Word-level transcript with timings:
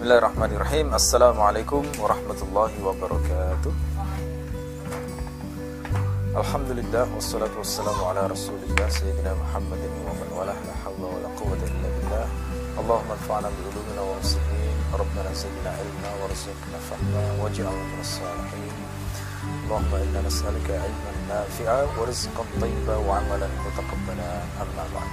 بسم 0.00 0.08
الله 0.08 0.18
الرحمن 0.18 0.52
الرحيم 0.56 0.94
السلام 0.94 1.40
عليكم 1.40 1.82
ورحمة 2.00 2.40
الله 2.42 2.72
وبركاته 2.84 3.72
الحمد 6.40 6.70
لله 6.70 7.04
والصلاة 7.14 7.52
والسلام 7.58 7.98
على 8.08 8.26
رسول 8.32 8.56
الله 8.64 8.88
سيدنا 8.88 9.32
محمد 9.36 9.82
ومن 10.08 10.28
والاه 10.32 10.56
لا 10.68 10.74
حول 10.84 11.04
ولا 11.04 11.28
قوة 11.36 11.60
إلا 11.68 11.88
بالله 12.00 12.26
اللهم 12.80 13.08
انفعنا 13.12 13.48
بعلومنا 13.52 14.02
ومسلمين 14.08 14.76
ربنا 14.96 15.30
زدنا 15.36 15.70
علما 15.78 16.10
ورزقنا 16.24 16.78
فهما 16.88 17.24
واجعلنا 17.44 17.84
من 17.92 18.00
الصالحين 18.00 18.74
اللهم 19.64 19.92
إنا 19.94 20.20
نسألك 20.26 20.68
علما 20.70 21.12
نافعا 21.28 21.82
ورزقا 22.00 22.44
طيبا 22.60 22.96
وعملا 22.96 23.48
متقبلا 23.68 24.30
أما 24.64 24.84
بعد 24.96 25.10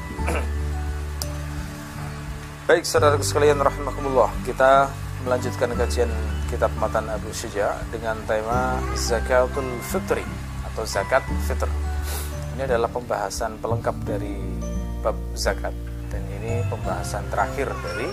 Baik 2.68 2.84
saudaraku 2.84 3.24
sekalian 3.24 3.64
rahimakumullah. 3.64 4.28
Kita 4.44 4.92
melanjutkan 5.24 5.72
kajian 5.72 6.12
kitab 6.52 6.68
Matan 6.84 7.08
Abu 7.08 7.32
Syuja 7.32 7.80
Dengan 7.88 8.20
tema 8.28 8.76
Zakatul 8.92 9.80
Fitri 9.80 10.28
Atau 10.68 10.84
Zakat 10.84 11.24
Fitr. 11.48 11.72
Ini 12.60 12.68
adalah 12.68 12.92
pembahasan 12.92 13.56
pelengkap 13.64 13.96
dari 14.04 14.36
bab 15.00 15.16
zakat. 15.32 15.72
Dan 16.12 16.28
ini 16.28 16.60
pembahasan 16.68 17.24
terakhir 17.32 17.72
dari 17.72 18.12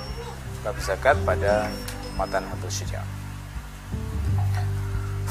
bab 0.63 0.79
zakat 0.79 1.19
pada 1.27 1.67
Matan 2.15 2.47
Abu 2.47 2.71
Syuja 2.71 3.03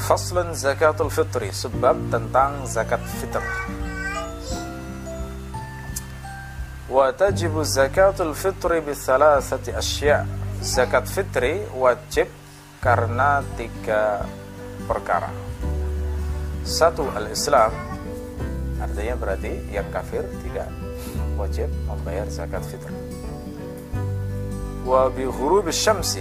Faslun 0.04 0.52
Zakatul 0.52 1.08
Fitri 1.08 1.48
Sebab 1.48 2.12
tentang 2.12 2.68
zakat 2.68 3.00
fitr 3.00 3.40
watajibu 6.90 7.64
zakatul 7.64 8.36
fitri 8.36 8.80
bithalasati 8.84 9.72
asya 9.72 10.28
zakat 10.60 11.08
fitri 11.08 11.64
wajib 11.76 12.28
karena 12.80 13.40
tiga 13.56 14.24
perkara. 14.84 15.32
Satu 16.64 17.08
al-islam. 17.16 17.72
Artinya 18.80 19.16
berarti 19.16 19.52
yang 19.72 19.88
kafir 19.88 20.28
tidak 20.44 20.68
wajib 21.40 21.72
membayar 21.88 22.28
zakat 22.28 22.60
fitri 22.68 22.92
Wabi 24.84 25.24
bi 25.24 25.32
ghurub 25.32 25.64
syamsi 25.72 26.20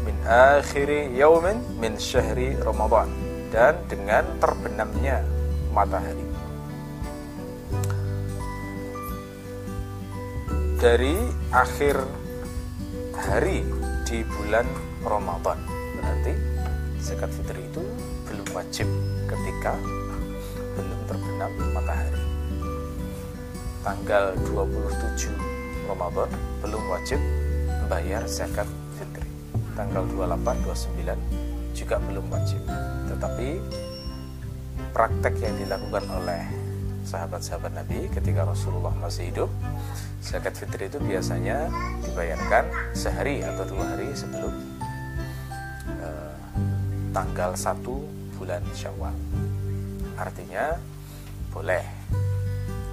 min 0.00 0.16
akhiri 0.24 1.12
yaumin 1.12 1.60
min 1.76 2.00
syahri 2.00 2.56
Ramadan. 2.56 3.12
Dan 3.52 3.76
dengan 3.84 4.24
terbenamnya 4.40 5.20
matahari 5.76 6.24
dari 10.82 11.14
akhir 11.54 11.94
hari 13.14 13.62
di 14.02 14.26
bulan 14.26 14.66
Ramadan. 15.06 15.54
Berarti 15.94 16.34
zakat 16.98 17.30
fitri 17.30 17.70
itu 17.70 17.86
belum 18.26 18.50
wajib 18.50 18.90
ketika 19.30 19.78
belum 20.74 21.00
terbenam 21.06 21.54
matahari. 21.70 22.24
Tanggal 23.86 24.34
27 24.42 25.30
Ramadan 25.86 26.26
belum 26.66 26.82
wajib 26.90 27.22
membayar 27.86 28.26
zakat 28.26 28.66
fitri. 28.98 29.30
Tanggal 29.78 30.02
28, 30.18 30.66
29 30.66 31.78
juga 31.78 32.02
belum 32.02 32.26
wajib. 32.26 32.58
Tetapi 33.06 33.48
praktek 34.90 35.46
yang 35.46 35.54
dilakukan 35.62 36.10
oleh 36.10 36.42
sahabat-sahabat 37.06 37.70
Nabi 37.70 38.10
ketika 38.10 38.42
Rasulullah 38.50 38.90
masih 38.98 39.30
hidup 39.30 39.50
zakat 40.22 40.54
fitri 40.54 40.86
itu 40.86 41.02
biasanya 41.02 41.66
dibayarkan 42.06 42.70
sehari 42.94 43.42
atau 43.42 43.66
dua 43.66 43.84
hari 43.90 44.14
sebelum 44.14 44.54
uh, 45.98 46.34
tanggal 47.10 47.58
1 47.58 48.38
bulan 48.38 48.62
Syawal. 48.70 49.14
Artinya 50.14 50.78
boleh 51.50 51.82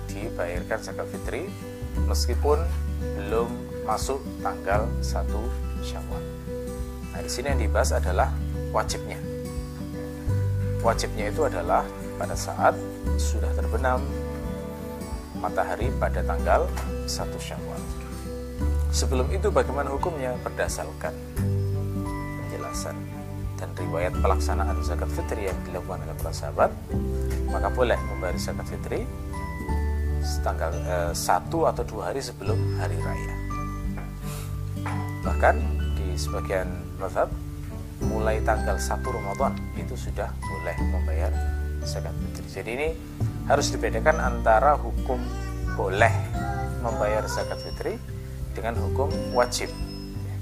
dibayarkan 0.10 0.82
zakat 0.82 1.06
fitri 1.14 1.46
meskipun 2.10 2.66
belum 3.00 3.48
masuk 3.86 4.20
tanggal 4.42 4.90
1 5.06 5.86
Syawal. 5.86 6.24
Nah 7.14 7.22
di 7.22 7.30
sini 7.30 7.54
yang 7.54 7.62
dibahas 7.62 7.94
adalah 7.94 8.34
wajibnya. 8.74 9.22
Wajibnya 10.82 11.30
itu 11.30 11.46
adalah 11.46 11.86
pada 12.18 12.34
saat 12.34 12.74
sudah 13.22 13.54
terbenam 13.54 14.02
matahari 15.40 15.88
pada 15.96 16.20
tanggal 16.20 16.68
1 17.10 17.34
Syawal. 17.42 17.82
Sebelum 18.94 19.26
itu 19.34 19.50
bagaimana 19.50 19.90
hukumnya 19.90 20.38
berdasarkan 20.46 21.14
penjelasan 22.38 22.94
dan 23.58 23.70
riwayat 23.74 24.14
pelaksanaan 24.22 24.78
zakat 24.86 25.10
fitri 25.10 25.50
yang 25.50 25.58
dilakukan 25.66 26.06
oleh 26.06 26.16
para 26.22 26.34
sahabat, 26.34 26.72
maka 27.50 27.68
boleh 27.74 27.98
membayar 28.14 28.38
zakat 28.38 28.70
fitri 28.70 29.10
tanggal 30.46 30.70
eh, 30.86 31.12
satu 31.18 31.66
atau 31.66 31.82
dua 31.82 32.14
hari 32.14 32.22
sebelum 32.22 32.56
hari 32.78 32.96
raya. 33.02 33.34
Bahkan 35.26 35.56
di 35.98 36.14
sebagian 36.14 36.70
mazhab 37.02 37.28
mulai 38.00 38.40
tanggal 38.46 38.80
1 38.80 39.04
Ramadan 39.04 39.60
itu 39.76 39.98
sudah 39.98 40.32
boleh 40.40 40.78
membayar 40.80 41.32
zakat 41.84 42.16
fitri. 42.16 42.48
Jadi 42.48 42.70
ini 42.78 42.90
harus 43.50 43.74
dibedakan 43.74 44.22
antara 44.22 44.78
hukum 44.78 45.20
boleh 45.76 46.29
membayar 46.82 47.24
zakat 47.30 47.60
fitri 47.62 47.96
dengan 48.56 48.76
hukum 48.80 49.12
wajib. 49.36 49.70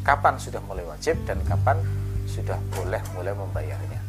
Kapan 0.02 0.40
sudah 0.40 0.64
mulai 0.64 0.88
wajib 0.88 1.20
dan 1.28 1.42
kapan 1.44 1.78
sudah 2.26 2.56
boleh 2.72 3.02
mulai 3.14 3.34
membayarnya. 3.36 4.00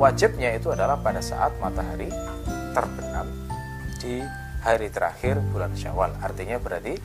Wajibnya 0.00 0.56
itu 0.56 0.72
adalah 0.72 0.96
pada 0.98 1.20
saat 1.20 1.52
matahari 1.60 2.08
terbenam 2.72 3.28
di 4.00 4.24
hari 4.64 4.88
terakhir 4.88 5.38
bulan 5.52 5.76
Syawal. 5.76 6.16
Artinya 6.24 6.56
berarti 6.56 6.96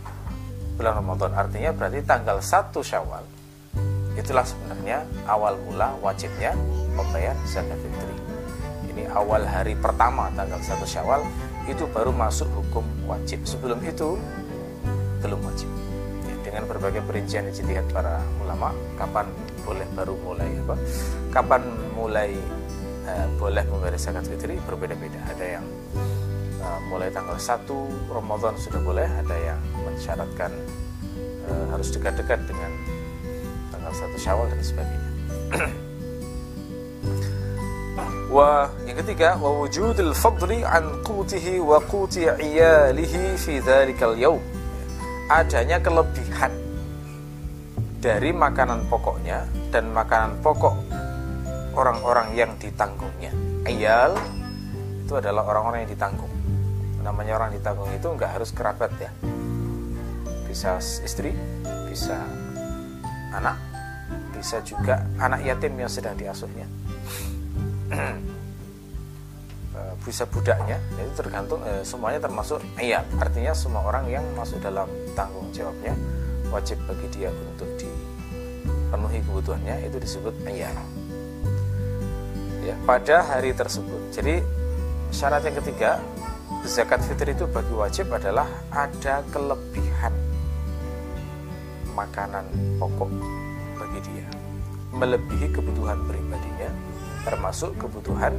bulan 0.80 1.04
Ramadan 1.04 1.34
artinya 1.36 1.72
berarti 1.76 2.00
tanggal 2.08 2.40
1 2.40 2.72
Syawal. 2.72 3.24
Itulah 4.18 4.48
sebenarnya 4.48 5.04
awal 5.28 5.60
mula 5.68 5.94
wajibnya 6.02 6.56
membayar 6.96 7.38
zakat 7.46 7.78
fitri 7.78 8.18
ini 8.98 9.06
awal 9.14 9.46
hari 9.46 9.78
pertama 9.78 10.34
tanggal 10.34 10.58
1 10.58 10.82
Syawal 10.90 11.22
itu 11.70 11.86
baru 11.94 12.10
masuk 12.10 12.50
hukum 12.50 12.82
wajib. 13.06 13.46
Sebelum 13.46 13.78
itu 13.86 14.18
belum 15.22 15.40
wajib. 15.44 15.70
Ya, 16.28 16.36
dengan 16.44 16.64
berbagai 16.70 17.02
perincian 17.06 17.48
ijtihad 17.50 17.88
para 17.92 18.22
ulama, 18.44 18.74
kapan 19.00 19.28
boleh 19.64 19.88
baru 19.96 20.16
mulai 20.22 20.50
apa? 20.64 20.76
Kapan 21.34 21.62
mulai 21.96 22.32
uh, 23.08 23.28
boleh 23.40 23.64
membayar 23.68 23.98
zakat 24.00 24.26
fitri 24.28 24.60
berbeda-beda. 24.64 25.20
Ada 25.34 25.46
yang 25.60 25.66
uh, 26.62 26.80
mulai 26.92 27.10
tanggal 27.12 27.36
1 27.36 27.68
Ramadan 28.12 28.54
sudah 28.60 28.82
boleh, 28.84 29.08
ada 29.08 29.36
yang 29.36 29.60
mensyaratkan 29.84 30.52
uh, 31.48 31.66
harus 31.74 31.90
dekat-dekat 31.92 32.44
dengan 32.46 32.72
tanggal 33.74 33.94
1 33.94 34.16
Syawal 34.20 34.46
dan 34.52 34.62
sebagainya. 34.62 35.10
Wa 38.28 38.68
yang 38.84 39.00
ketiga 39.00 39.40
wa 39.40 39.64
wujudul 39.64 40.12
fadli 40.12 40.60
an 40.60 41.00
qutihi 41.00 41.64
wa 41.64 41.80
quti 41.80 42.28
iyalihi 42.28 43.40
fi 43.40 43.64
dzalikal 43.64 44.20
yaum. 44.20 44.44
Adanya 45.28 45.84
kelebihan 45.84 46.56
dari 48.00 48.32
makanan 48.32 48.88
pokoknya 48.88 49.44
dan 49.76 49.92
makanan 49.92 50.40
pokok 50.40 50.72
orang-orang 51.76 52.32
yang 52.32 52.52
ditanggungnya. 52.56 53.36
Iyal 53.68 54.16
itu 55.04 55.14
adalah 55.20 55.44
orang-orang 55.44 55.84
yang 55.84 55.92
ditanggung. 55.92 56.32
Namanya 57.04 57.44
orang 57.44 57.52
ditanggung 57.52 57.92
itu 57.92 58.08
enggak 58.08 58.40
harus 58.40 58.56
kerabat 58.56 58.92
ya. 59.04 59.12
Bisa 60.48 60.80
istri, 60.80 61.36
bisa 61.92 62.24
anak, 63.36 63.60
bisa 64.32 64.64
juga 64.64 65.04
anak 65.20 65.44
yatim 65.44 65.76
yang 65.76 65.92
sedang 65.92 66.16
diasuhnya 66.16 66.68
Eh, 69.78 69.94
bisa 70.02 70.26
budaknya 70.26 70.82
itu 70.98 71.14
tergantung 71.14 71.62
eh, 71.62 71.86
semuanya 71.86 72.18
termasuk 72.18 72.58
iya 72.82 73.06
artinya 73.22 73.54
semua 73.54 73.86
orang 73.86 74.10
yang 74.10 74.26
masuk 74.34 74.58
dalam 74.58 74.90
tanggung 75.18 75.50
jawabnya 75.50 75.98
wajib 76.54 76.78
bagi 76.86 77.10
dia 77.10 77.34
untuk 77.34 77.66
dipenuhi 77.82 79.20
kebutuhannya 79.26 79.90
itu 79.90 79.98
disebut 79.98 80.36
iya 80.46 80.70
ya 82.68 82.76
pada 82.84 83.24
hari 83.24 83.56
tersebut. 83.56 84.12
Jadi 84.12 84.44
syarat 85.16 85.48
yang 85.48 85.56
ketiga 85.64 86.04
zakat 86.68 87.00
fitri 87.08 87.32
itu 87.32 87.48
bagi 87.48 87.72
wajib 87.72 88.12
adalah 88.12 88.48
ada 88.76 89.24
kelebihan 89.32 90.12
makanan 91.96 92.44
pokok 92.76 93.08
bagi 93.80 94.00
dia. 94.12 94.28
Melebihi 94.92 95.48
kebutuhan 95.56 96.04
pribadinya 96.04 96.70
termasuk 97.24 97.72
kebutuhan 97.80 98.36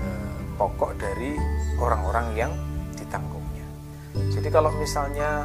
eh, 0.00 0.36
pokok 0.56 0.96
dari 0.96 1.36
orang-orang 1.76 2.26
yang 2.36 2.52
ditanggungnya. 2.96 3.66
Jadi 4.32 4.48
kalau 4.48 4.72
misalnya 4.80 5.44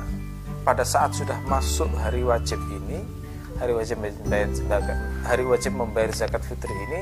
pada 0.66 0.82
saat 0.82 1.14
sudah 1.14 1.38
masuk 1.46 1.88
hari 1.94 2.26
wajib 2.26 2.58
ini 2.74 3.06
hari 3.62 3.72
wajib 3.78 4.02
membayar 4.02 4.50
hari 5.24 5.46
wajib 5.46 5.72
membayar 5.78 6.12
zakat 6.12 6.42
fitri 6.44 6.74
ini 6.90 7.02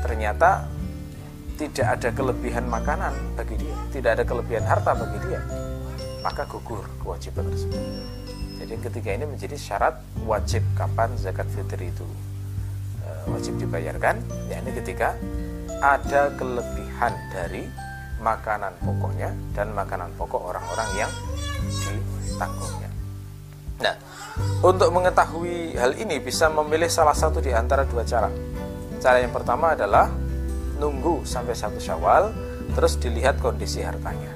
ternyata 0.00 0.70
tidak 1.60 1.86
ada 1.98 2.08
kelebihan 2.10 2.64
makanan 2.66 3.14
bagi 3.38 3.54
dia, 3.60 3.76
tidak 3.94 4.10
ada 4.18 4.24
kelebihan 4.26 4.64
harta 4.66 4.96
bagi 4.96 5.18
dia, 5.30 5.40
maka 6.24 6.42
gugur 6.48 6.82
kewajiban 6.98 7.46
tersebut. 7.52 7.82
Jadi 8.62 8.74
ketiga 8.82 9.10
ini 9.14 9.24
menjadi 9.30 9.56
syarat 9.58 9.94
wajib 10.26 10.62
kapan 10.78 11.14
zakat 11.18 11.46
fitri 11.54 11.92
itu 11.92 12.06
e, 13.02 13.08
wajib 13.30 13.58
dibayarkan, 13.62 14.22
yakni 14.50 14.70
ketika 14.74 15.18
ada 15.82 16.30
kelebihan 16.34 17.12
dari 17.34 17.66
makanan 18.22 18.74
pokoknya 18.82 19.34
dan 19.54 19.74
makanan 19.74 20.10
pokok 20.14 20.54
orang-orang 20.54 20.90
yang 20.94 21.12
ditanggungnya. 22.26 22.91
Nah, 23.82 23.94
untuk 24.62 24.94
mengetahui 24.94 25.74
hal 25.74 25.98
ini 25.98 26.22
bisa 26.22 26.46
memilih 26.48 26.86
salah 26.86 27.12
satu 27.12 27.42
di 27.42 27.50
antara 27.50 27.82
dua 27.82 28.06
cara. 28.06 28.30
Cara 29.02 29.18
yang 29.18 29.34
pertama 29.34 29.74
adalah 29.74 30.06
nunggu 30.78 31.26
sampai 31.26 31.52
satu 31.58 31.82
syawal 31.82 32.30
terus 32.78 32.96
dilihat 32.96 33.42
kondisi 33.42 33.82
hartanya. 33.82 34.30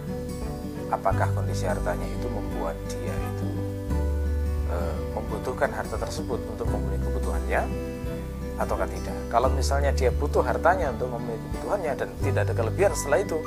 Apakah 0.90 1.30
kondisi 1.32 1.66
hartanya 1.66 2.04
itu 2.06 2.26
membuat 2.26 2.74
dia 2.90 3.14
itu 3.14 3.48
e, 4.70 4.76
membutuhkan 5.14 5.70
harta 5.70 5.98
tersebut 5.98 6.38
untuk 6.50 6.66
memenuhi 6.66 7.00
kebutuhannya 7.06 7.62
ataukah 8.58 8.86
tidak? 8.90 9.16
Kalau 9.30 9.48
misalnya 9.50 9.90
dia 9.94 10.10
butuh 10.10 10.42
hartanya 10.42 10.90
untuk 10.90 11.10
memenuhi 11.14 11.38
kebutuhannya 11.50 11.92
dan 11.94 12.08
tidak 12.22 12.40
ada 12.50 12.54
kelebihan 12.54 12.92
setelah 12.94 13.18
itu 13.22 13.38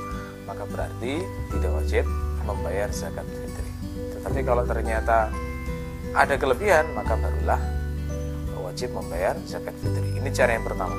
maka 0.49 0.63
berarti 0.65 1.21
tidak 1.53 1.71
wajib 1.77 2.05
membayar 2.41 2.89
zakat 2.89 3.27
fitri. 3.29 3.69
Tetapi 4.17 4.39
kalau 4.41 4.63
ternyata 4.65 5.29
ada 6.13 6.35
kelebihan 6.38 6.89
maka 6.97 7.13
barulah 7.17 7.61
wajib 8.59 8.94
membayar 8.94 9.35
zakat 9.50 9.73
fitri 9.81 10.13
ini 10.15 10.29
cara 10.29 10.56
yang 10.56 10.63
pertama 10.63 10.94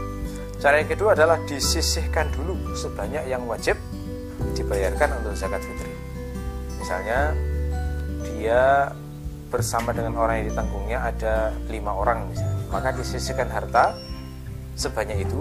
Cara 0.61 0.77
yang 0.77 0.93
kedua 0.93 1.17
adalah 1.17 1.41
disisihkan 1.49 2.29
dulu 2.37 2.77
sebanyak 2.77 3.25
yang 3.33 3.49
wajib 3.49 3.81
dibayarkan 4.53 5.25
untuk 5.25 5.33
zakat 5.33 5.65
fitri. 5.65 5.89
Misalnya 6.77 7.33
dia 8.29 8.93
bersama 9.49 9.97
dengan 9.97 10.21
orang 10.21 10.45
yang 10.45 10.47
ditanggungnya 10.53 10.99
ada 11.01 11.57
lima 11.73 11.97
orang 11.97 12.29
misalnya, 12.29 12.61
maka 12.69 12.93
disisihkan 12.93 13.49
harta 13.49 13.97
sebanyak 14.77 15.25
itu, 15.25 15.41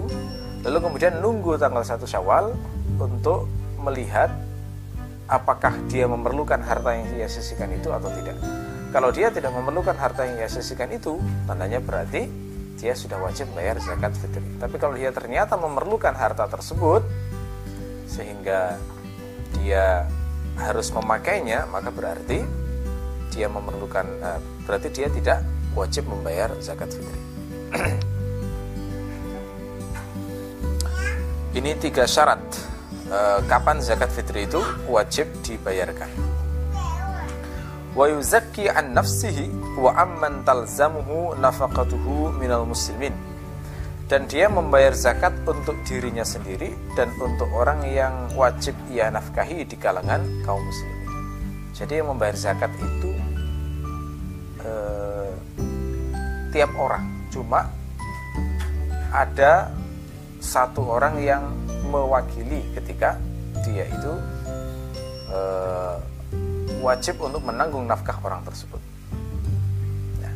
lalu 0.64 0.88
kemudian 0.88 1.20
nunggu 1.20 1.60
tanggal 1.60 1.84
satu 1.84 2.08
syawal 2.08 2.56
untuk 2.96 3.44
melihat 3.76 4.32
apakah 5.28 5.76
dia 5.92 6.08
memerlukan 6.08 6.64
harta 6.64 6.96
yang 6.96 7.12
dia 7.12 7.28
sisihkan 7.28 7.68
itu 7.76 7.92
atau 7.92 8.08
tidak. 8.08 8.40
Kalau 8.90 9.14
dia 9.14 9.30
tidak 9.30 9.54
memerlukan 9.54 9.94
harta 9.94 10.26
yang 10.26 10.42
dia 10.42 10.50
sisihkan 10.50 10.90
itu, 10.90 11.22
tandanya 11.46 11.78
berarti 11.78 12.26
dia 12.74 12.90
sudah 12.98 13.22
wajib 13.22 13.46
bayar 13.54 13.78
zakat 13.78 14.18
fitri. 14.18 14.42
Tapi 14.58 14.82
kalau 14.82 14.98
dia 14.98 15.14
ternyata 15.14 15.54
memerlukan 15.54 16.10
harta 16.10 16.50
tersebut 16.50 17.06
sehingga 18.10 18.82
dia 19.54 20.10
harus 20.58 20.90
memakainya, 20.90 21.70
maka 21.70 21.94
berarti 21.94 22.42
dia 23.30 23.46
memerlukan 23.46 24.06
uh, 24.26 24.42
berarti 24.66 24.90
dia 24.90 25.06
tidak 25.06 25.46
wajib 25.78 26.10
membayar 26.10 26.50
zakat 26.58 26.90
fitri. 26.90 27.20
Ini 31.62 31.78
tiga 31.78 32.10
syarat 32.10 32.42
uh, 33.06 33.38
kapan 33.46 33.78
zakat 33.78 34.10
fitri 34.10 34.50
itu 34.50 34.58
wajib 34.90 35.30
dibayarkan 35.46 36.29
wa 37.94 38.06
yuzakki 38.06 38.70
an 38.70 38.94
nafsihi 38.94 39.50
wa 39.78 39.90
nafaqatuhu 41.38 42.38
minal 42.38 42.62
muslimin 42.62 43.14
dan 44.10 44.26
dia 44.26 44.50
membayar 44.50 44.90
zakat 44.90 45.30
untuk 45.46 45.78
dirinya 45.86 46.26
sendiri 46.26 46.74
dan 46.98 47.14
untuk 47.22 47.46
orang 47.54 47.86
yang 47.86 48.26
wajib 48.34 48.74
ia 48.90 49.06
nafkahi 49.06 49.62
di 49.62 49.78
kalangan 49.78 50.18
kaum 50.42 50.58
muslimin. 50.58 51.06
Jadi 51.70 52.02
yang 52.02 52.10
membayar 52.10 52.34
zakat 52.34 52.74
itu 52.74 53.14
eh, 54.66 55.30
tiap 56.50 56.74
orang, 56.74 57.06
cuma 57.30 57.70
ada 59.14 59.70
satu 60.42 60.90
orang 60.90 61.22
yang 61.22 61.46
mewakili 61.86 62.66
ketika 62.74 63.14
dia 63.62 63.86
itu 63.86 64.12
eh, 65.30 65.96
wajib 66.80 67.20
untuk 67.20 67.44
menanggung 67.44 67.84
nafkah 67.84 68.16
orang 68.24 68.40
tersebut. 68.42 68.80
Ya. 70.18 70.32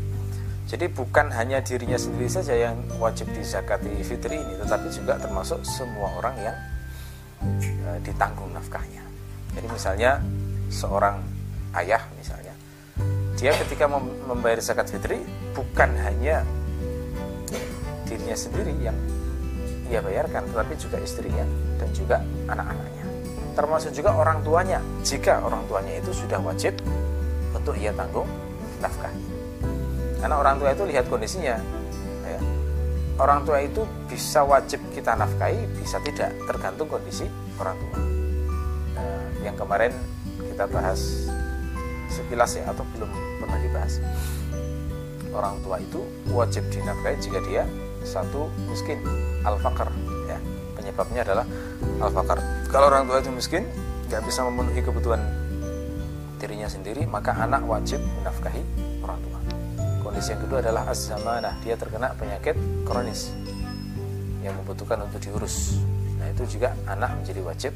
Jadi 0.69 0.87
bukan 0.93 1.33
hanya 1.33 1.65
dirinya 1.65 1.97
sendiri 1.97 2.29
saja 2.29 2.53
yang 2.53 2.77
wajib 3.01 3.29
dizakati 3.33 4.05
fitri 4.05 4.39
ini, 4.39 4.55
tetapi 4.61 4.93
juga 4.93 5.17
termasuk 5.17 5.65
semua 5.65 6.13
orang 6.21 6.37
yang 6.39 6.57
e, 7.49 7.91
ditanggung 8.05 8.53
nafkahnya. 8.53 9.03
Jadi 9.57 9.67
misalnya 9.73 10.21
seorang 10.69 11.25
ayah 11.81 12.05
misalnya, 12.21 12.55
dia 13.41 13.57
ketika 13.65 13.89
membayar 14.29 14.61
zakat 14.61 14.93
fitri 14.93 15.19
bukan 15.57 15.91
hanya 16.05 16.45
dirinya 18.05 18.37
sendiri 18.37 18.73
yang 18.79 18.97
ia 19.89 20.01
bayarkan, 20.01 20.45
tetapi 20.49 20.77
juga 20.81 20.97
istrinya 21.01 21.45
dan 21.77 21.89
juga 21.93 22.17
anak-anaknya 22.49 23.04
termasuk 23.55 23.95
juga 23.95 24.13
orang 24.13 24.43
tuanya. 24.43 24.83
Jika 25.07 25.41
orang 25.47 25.63
tuanya 25.71 25.95
itu 25.99 26.11
sudah 26.11 26.43
wajib 26.43 26.75
untuk 27.55 27.79
ia 27.79 27.95
tanggung 27.95 28.27
nafkah. 28.83 29.15
Karena 30.19 30.37
orang 30.37 30.59
tua 30.59 30.75
itu 30.75 30.85
lihat 30.89 31.07
kondisinya 31.09 31.57
ya. 32.27 32.39
orang 33.21 33.45
tua 33.47 33.63
itu 33.63 33.85
bisa 34.11 34.43
wajib 34.43 34.81
kita 34.97 35.15
nafkahi 35.15 35.69
bisa 35.79 36.01
tidak 36.03 36.35
tergantung 36.49 36.89
kondisi 36.91 37.29
orang 37.61 37.77
tua. 37.79 37.97
Nah, 38.99 39.21
yang 39.45 39.57
kemarin 39.57 39.93
kita 40.41 40.65
bahas 40.69 41.31
sekilas 42.09 42.57
ya 42.59 42.65
atau 42.71 42.83
belum 42.97 43.11
pernah 43.41 43.59
dibahas. 43.61 44.01
Orang 45.35 45.59
tua 45.67 45.83
itu 45.83 46.01
wajib 46.31 46.63
dinafkahi 46.71 47.17
jika 47.19 47.39
dia 47.45 47.63
satu 48.07 48.49
miskin 48.71 49.03
al-fakar 49.43 49.91
ya. 50.25 50.39
Penyebabnya 50.79 51.21
adalah 51.27 51.47
al-fakar 52.01 52.39
kalau 52.75 52.91
orang 52.91 53.07
tua 53.07 53.23
itu 53.23 53.31
miskin 53.31 53.63
nggak 54.11 54.27
bisa 54.27 54.43
memenuhi 54.51 54.83
kebutuhan 54.83 55.23
dirinya 56.43 56.67
sendiri 56.67 57.07
maka 57.07 57.31
anak 57.39 57.63
wajib 57.71 58.03
menafkahi 58.19 58.67
orang 58.99 59.23
tua. 59.23 59.39
Kondisi 60.03 60.35
yang 60.35 60.43
kedua 60.43 60.59
adalah 60.59 60.91
az 60.91 61.07
dia 61.63 61.79
terkena 61.79 62.19
penyakit 62.19 62.59
kronis 62.83 63.31
yang 64.43 64.59
membutuhkan 64.59 65.07
untuk 65.07 65.23
diurus. 65.23 65.79
Nah 66.19 66.27
itu 66.35 66.59
juga 66.59 66.75
anak 66.91 67.15
menjadi 67.15 67.47
wajib 67.47 67.73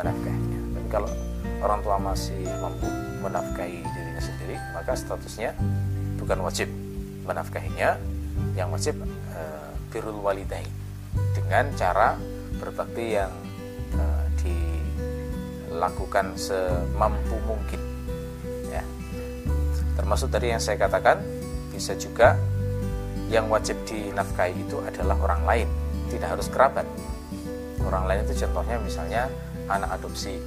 menafkahinya. 0.00 0.60
Tapi 0.80 0.88
kalau 0.88 1.12
orang 1.60 1.84
tua 1.84 2.00
masih 2.00 2.40
mampu 2.56 2.88
menafkahi 3.20 3.84
dirinya 3.84 4.22
sendiri 4.24 4.56
maka 4.72 4.96
statusnya 4.96 5.52
bukan 6.16 6.40
wajib 6.40 6.72
menafkahinya. 7.28 8.00
Yang 8.56 8.68
wajib 8.72 8.96
e, 9.36 9.40
birrul 9.92 10.24
walidain. 10.24 10.72
Dengan 11.36 11.68
cara 11.76 12.16
berbakti 12.56 13.20
yang 13.20 13.32
lakukan 15.82 16.38
semampu 16.38 17.34
mungkin 17.42 17.80
ya. 18.70 18.86
Termasuk 19.98 20.30
tadi 20.30 20.54
yang 20.54 20.62
saya 20.62 20.78
katakan 20.78 21.18
bisa 21.74 21.98
juga 21.98 22.38
yang 23.32 23.50
wajib 23.50 23.74
dinafkahi 23.88 24.54
itu 24.54 24.78
adalah 24.84 25.18
orang 25.18 25.42
lain 25.42 25.68
tidak 26.12 26.38
harus 26.38 26.46
kerabat. 26.46 26.86
Orang 27.82 28.06
lain 28.06 28.22
itu 28.22 28.46
contohnya 28.46 28.78
misalnya 28.78 29.22
anak 29.66 29.98
adopsi. 29.98 30.38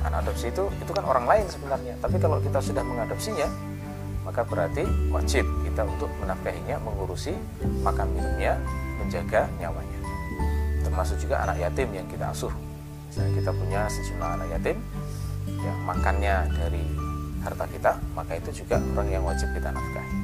Anak 0.00 0.24
adopsi 0.24 0.48
itu 0.48 0.64
itu 0.80 0.90
kan 0.94 1.04
orang 1.04 1.28
lain 1.28 1.44
sebenarnya. 1.50 1.94
Tapi 2.00 2.16
kalau 2.16 2.40
kita 2.40 2.62
sudah 2.64 2.80
mengadopsinya 2.80 3.48
maka 4.24 4.42
berarti 4.42 4.82
wajib 5.12 5.46
kita 5.62 5.86
untuk 5.86 6.10
menafkahinya 6.18 6.82
mengurusi 6.82 7.36
makan 7.84 8.10
minumnya 8.10 8.58
menjaga 8.98 9.46
nyawanya. 9.60 10.00
Termasuk 10.82 11.20
juga 11.20 11.46
anak 11.46 11.62
yatim 11.62 11.90
yang 11.94 12.06
kita 12.10 12.30
asuh 12.34 12.65
kita 13.16 13.50
punya 13.52 13.88
sejumlah 13.88 14.28
anak 14.36 14.48
yatim 14.58 14.78
yang 15.46 15.78
makannya 15.86 16.36
dari 16.52 16.84
harta 17.40 17.64
kita 17.70 17.92
maka 18.12 18.36
itu 18.36 18.64
juga 18.64 18.76
orang 18.96 19.08
yang 19.08 19.24
wajib 19.24 19.48
kita 19.56 19.72
nafkahi. 19.72 20.14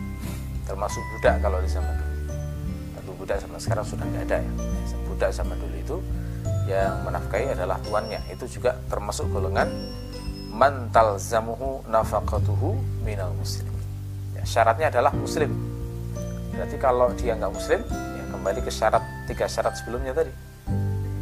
Termasuk 0.68 1.02
budak 1.16 1.34
kalau 1.40 1.58
di 1.62 1.68
zaman 1.70 1.94
dulu. 1.96 2.14
Tentu 2.98 3.12
budak 3.18 3.36
zaman 3.40 3.58
sekarang 3.58 3.84
sudah 3.86 4.06
tidak 4.06 4.22
ada 4.28 4.36
ya. 4.42 4.52
Budak 5.08 5.30
zaman 5.32 5.56
dulu 5.58 5.76
itu 5.76 5.96
yang 6.70 6.92
menafkahi 7.06 7.54
adalah 7.54 7.76
tuannya. 7.82 8.20
Itu 8.30 8.44
juga 8.46 8.78
termasuk 8.86 9.30
golongan 9.30 9.68
mantal 10.52 11.16
zamuhu 11.16 11.80
nafakatuhu 11.88 12.76
minal 13.00 13.32
muslim 13.32 13.72
ya, 14.42 14.44
syaratnya 14.44 14.90
adalah 14.90 15.14
muslim. 15.14 15.50
Berarti 16.52 16.76
kalau 16.76 17.08
dia 17.16 17.38
nggak 17.38 17.52
muslim 17.54 17.80
ya 17.88 18.24
kembali 18.28 18.60
ke 18.60 18.70
syarat 18.70 19.02
tiga 19.30 19.46
syarat 19.46 19.78
sebelumnya 19.78 20.12
tadi. 20.12 20.32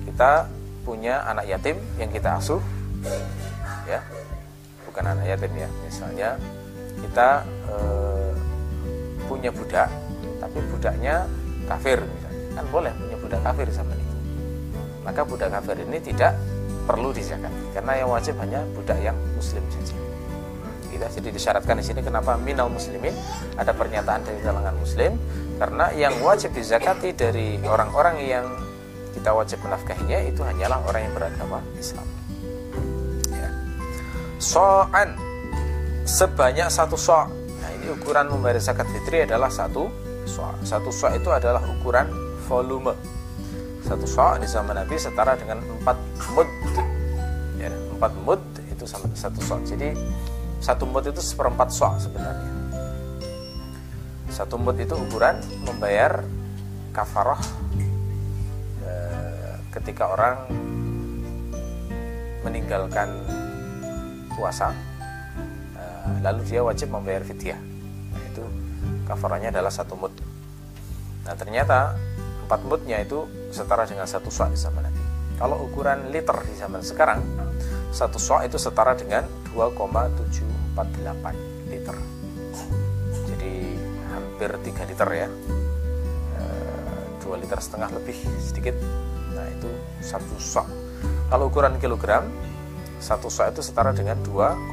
Kita 0.09 0.49
punya 0.83 1.23
anak 1.29 1.47
yatim 1.47 1.77
yang 2.01 2.11
kita 2.13 2.37
asuh 2.37 2.63
ya. 3.89 4.01
Bukan 4.89 5.05
anak 5.07 5.27
yatim 5.27 5.53
ya. 5.55 5.69
Misalnya 5.87 6.29
kita 7.01 7.45
e, 7.69 7.77
punya 9.31 9.51
budak 9.55 9.89
tapi 10.41 10.59
budaknya 10.73 11.25
kafir 11.69 12.01
misalnya. 12.03 12.45
Kan 12.59 12.65
boleh 12.69 12.93
punya 12.97 13.17
budak 13.21 13.41
kafir 13.47 13.67
zaman 13.71 13.97
itu 13.97 14.11
maka 15.05 15.25
budak 15.25 15.49
kafir 15.53 15.77
ini 15.81 15.99
tidak 16.01 16.37
perlu 16.85 17.13
dizakat 17.15 17.53
karena 17.73 17.93
yang 18.05 18.09
wajib 18.11 18.35
hanya 18.41 18.61
budak 18.77 18.99
yang 19.01 19.17
muslim 19.37 19.63
saja. 19.73 19.97
Kita 20.91 21.07
jadi 21.07 21.31
disyaratkan 21.31 21.79
di 21.79 21.85
sini 21.87 22.01
kenapa 22.03 22.35
minal 22.35 22.67
muslimin? 22.67 23.15
Ada 23.55 23.73
pernyataan 23.73 24.27
dari 24.27 24.41
kalangan 24.43 24.75
muslim 24.77 25.15
karena 25.57 25.87
yang 25.95 26.15
wajib 26.21 26.51
dizakati 26.51 27.15
dari 27.15 27.63
orang-orang 27.63 28.17
yang 28.27 28.45
kita 29.11 29.31
wajib 29.35 29.59
menafkahinya 29.67 30.19
itu 30.27 30.41
hanyalah 30.43 30.79
orang 30.87 31.11
yang 31.11 31.15
beragama 31.15 31.59
Islam. 31.77 32.07
Ya. 33.31 33.49
so'an. 34.39 35.15
Sebanyak 36.09 36.73
satu 36.73 36.97
so' 36.97 37.29
nah 37.61 37.71
ini 37.77 37.93
ukuran 37.93 38.33
membayar 38.33 38.59
zakat 38.59 38.89
fitri 38.91 39.23
adalah 39.29 39.53
satu 39.53 39.93
so' 40.25 40.57
satu 40.65 40.89
so' 40.91 41.13
itu 41.13 41.29
adalah 41.31 41.61
ukuran 41.63 42.09
volume. 42.49 42.97
Satu 43.85 44.07
so' 44.09 44.39
di 44.41 44.47
zaman 44.49 44.75
Nabi 44.75 44.97
setara 44.97 45.37
dengan 45.39 45.63
empat 45.63 45.97
mud. 46.35 46.49
Ya, 47.61 47.71
empat 47.95 48.13
mud 48.25 48.41
itu 48.73 48.85
sama 48.89 49.13
satu 49.13 49.39
so' 49.45 49.61
jadi 49.63 49.93
satu 50.61 50.89
mud 50.89 51.05
itu 51.05 51.21
seperempat 51.21 51.69
so' 51.71 51.95
sebenarnya. 52.01 52.53
Satu 54.33 54.57
mud 54.57 54.79
itu 54.81 54.97
ukuran 54.97 55.37
membayar 55.69 56.25
kafaroh 56.91 57.39
e, 57.39 57.60
ketika 59.81 60.13
orang 60.13 60.37
meninggalkan 62.45 63.09
puasa 64.33 64.73
lalu 66.21 66.45
dia 66.49 66.65
wajib 66.65 66.91
membayar 66.91 67.23
fidyah. 67.23 67.61
Nah, 68.11 68.23
itu 68.29 68.43
kafaranya 69.07 69.55
adalah 69.55 69.73
satu 69.73 69.97
mud 69.97 70.13
nah 71.21 71.37
ternyata 71.37 71.95
empat 72.49 72.65
mudnya 72.67 72.99
itu 72.99 73.29
setara 73.55 73.87
dengan 73.87 74.09
satu 74.09 74.33
sok 74.33 74.51
di 74.51 74.59
zaman 74.59 74.83
Nabi. 74.83 75.05
Kalau 75.39 75.69
ukuran 75.69 76.11
liter 76.11 76.35
di 76.49 76.55
zaman 76.59 76.83
sekarang 76.83 77.23
satu 77.95 78.19
sok 78.19 78.49
itu 78.49 78.59
setara 78.59 78.99
dengan 78.99 79.23
2,748 79.55 81.71
liter. 81.71 81.95
Jadi 83.31 83.55
hampir 84.11 84.51
3 84.51 84.91
liter 84.91 85.09
ya. 85.15 85.29
2 87.23 87.31
liter 87.39 87.59
setengah 87.63 87.95
lebih 87.95 88.19
sedikit 88.43 88.75
satu 90.01 90.37
sok. 90.41 90.67
Kalau 91.31 91.49
ukuran 91.49 91.79
kilogram 91.81 92.27
satu 93.01 93.31
sok 93.33 93.57
itu 93.57 93.63
setara 93.65 93.95
dengan 93.97 94.21
2, 94.21 94.73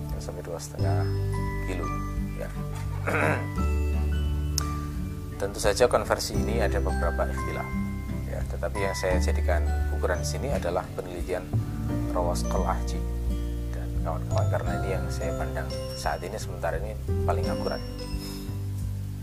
Nggak 0.09 0.23
sampai 0.25 0.43
dua 0.43 0.57
setengah 0.57 1.05
kilo 1.69 1.87
ya. 2.41 2.49
Tentu 5.41 5.61
saja 5.61 5.85
konversi 5.85 6.37
ini 6.37 6.65
ada 6.65 6.81
beberapa 6.81 7.29
istilah 7.29 7.69
ya. 8.33 8.41
Tetapi 8.49 8.79
yang 8.81 8.97
saya 8.97 9.21
jadikan 9.21 9.69
ukuran 9.93 10.25
sini 10.25 10.49
adalah 10.49 10.85
penelitian 10.97 11.45
Rawas 12.17 12.41
dan 12.49 13.20
kawan-kawan 14.11 14.47
karena 14.51 14.83
ini 14.83 14.89
yang 14.99 15.07
saya 15.07 15.31
pandang 15.39 15.71
saat 15.95 16.19
ini 16.27 16.35
sementara 16.35 16.83
ini 16.83 16.99
paling 17.23 17.47
akurat. 17.47 17.79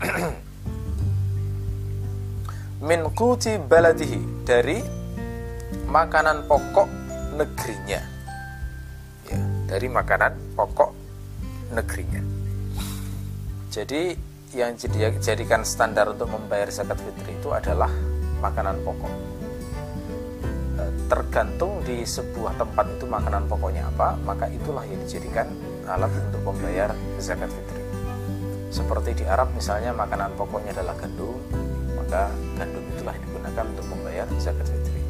Min 2.88 3.04
kuti 3.12 3.60
baladihi 3.60 4.48
dari 4.48 4.80
makanan 5.84 6.48
pokok 6.48 6.88
negerinya. 7.36 8.00
Ya 9.28 9.38
dari 9.68 9.92
makanan 9.92 10.56
pokok 10.56 10.96
negerinya. 11.76 12.24
Jadi 13.68 14.16
yang 14.56 14.72
jadikan 15.20 15.68
standar 15.68 16.08
untuk 16.08 16.32
membayar 16.32 16.72
zakat 16.72 16.96
fitri 16.96 17.36
itu 17.36 17.52
adalah 17.52 17.92
makanan 18.40 18.80
pokok 18.80 19.12
tergantung 21.08 21.80
di 21.88 22.04
sebuah 22.04 22.60
tempat 22.60 22.84
itu 23.00 23.08
makanan 23.08 23.48
pokoknya 23.48 23.88
apa 23.96 24.20
maka 24.22 24.46
itulah 24.52 24.84
yang 24.84 25.00
dijadikan 25.08 25.48
alat 25.88 26.12
untuk 26.28 26.52
membayar 26.52 26.92
zakat 27.16 27.48
fitri 27.48 27.82
seperti 28.68 29.20
di 29.20 29.24
Arab 29.24 29.48
misalnya 29.56 29.96
makanan 29.96 30.36
pokoknya 30.36 30.76
adalah 30.76 30.92
gandum 31.00 31.40
maka 32.08 32.32
gandum 32.56 32.84
itulah 32.96 33.12
yang 33.12 33.24
digunakan 33.28 33.64
untuk 33.68 33.86
membayar 33.92 34.26
zakat 34.40 34.64
fitri. 34.64 35.02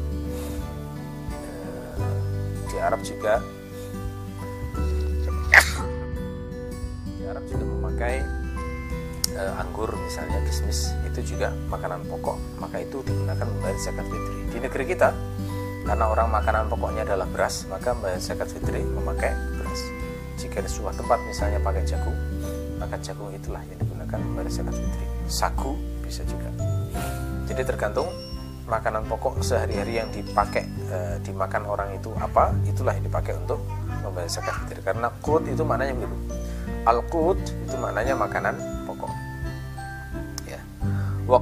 Eh, 1.31 1.95
di 2.67 2.75
Arab 2.75 2.99
juga 3.07 3.39
di 7.07 7.23
Arab 7.23 7.43
juga 7.47 7.63
memakai 7.63 8.19
uh, 9.31 9.61
anggur 9.63 9.95
misalnya 9.95 10.43
kismis 10.43 10.91
itu 11.07 11.35
juga 11.35 11.55
makanan 11.71 12.03
pokok 12.03 12.35
maka 12.59 12.83
itu 12.83 12.99
digunakan 13.07 13.47
membayar 13.47 13.79
zakat 13.79 14.03
fitri. 14.03 14.39
Di 14.51 14.57
negeri 14.59 14.85
kita 14.91 15.15
karena 15.87 16.05
orang 16.11 16.27
makanan 16.27 16.67
pokoknya 16.67 17.03
adalah 17.07 17.27
beras 17.31 17.63
maka 17.71 17.95
membayar 17.95 18.19
zakat 18.19 18.51
fitri 18.51 18.83
memakai 18.83 19.31
beras. 19.55 19.81
Jika 20.39 20.63
di 20.63 20.69
sebuah 20.71 20.95
tempat 20.95 21.19
misalnya 21.27 21.59
pakai 21.59 21.83
jagung 21.87 22.17
maka 22.79 22.95
jagung 23.03 23.29
itulah 23.35 23.59
yang 23.67 23.79
digunakan 23.79 24.17
membayar 24.23 24.49
zakat 24.51 24.75
fitri. 24.75 25.05
Sagu 25.27 25.75
bisa 26.03 26.23
juga. 26.25 26.49
Jadi 27.45 27.61
tergantung 27.65 28.07
makanan 28.69 29.03
pokok 29.09 29.41
sehari-hari 29.41 29.97
yang 29.97 30.09
dipakai 30.13 30.63
e, 30.87 30.97
dimakan 31.25 31.65
orang 31.65 31.89
itu 31.97 32.13
apa 32.21 32.53
itulah 32.69 32.93
yang 32.93 33.05
dipakai 33.09 33.33
untuk 33.35 33.59
membayar 34.05 34.29
zakat 34.31 34.55
fitri. 34.63 34.79
Karena 34.85 35.11
kut 35.19 35.43
itu 35.49 35.61
maknanya 35.65 35.93
begitu. 35.97 36.15
Al 36.87 36.99
kut 37.11 37.39
itu 37.43 37.75
maknanya 37.75 38.13
makanan 38.15 38.55
pokok. 38.87 39.11
Ya. 40.47 40.61
Wa 41.27 41.39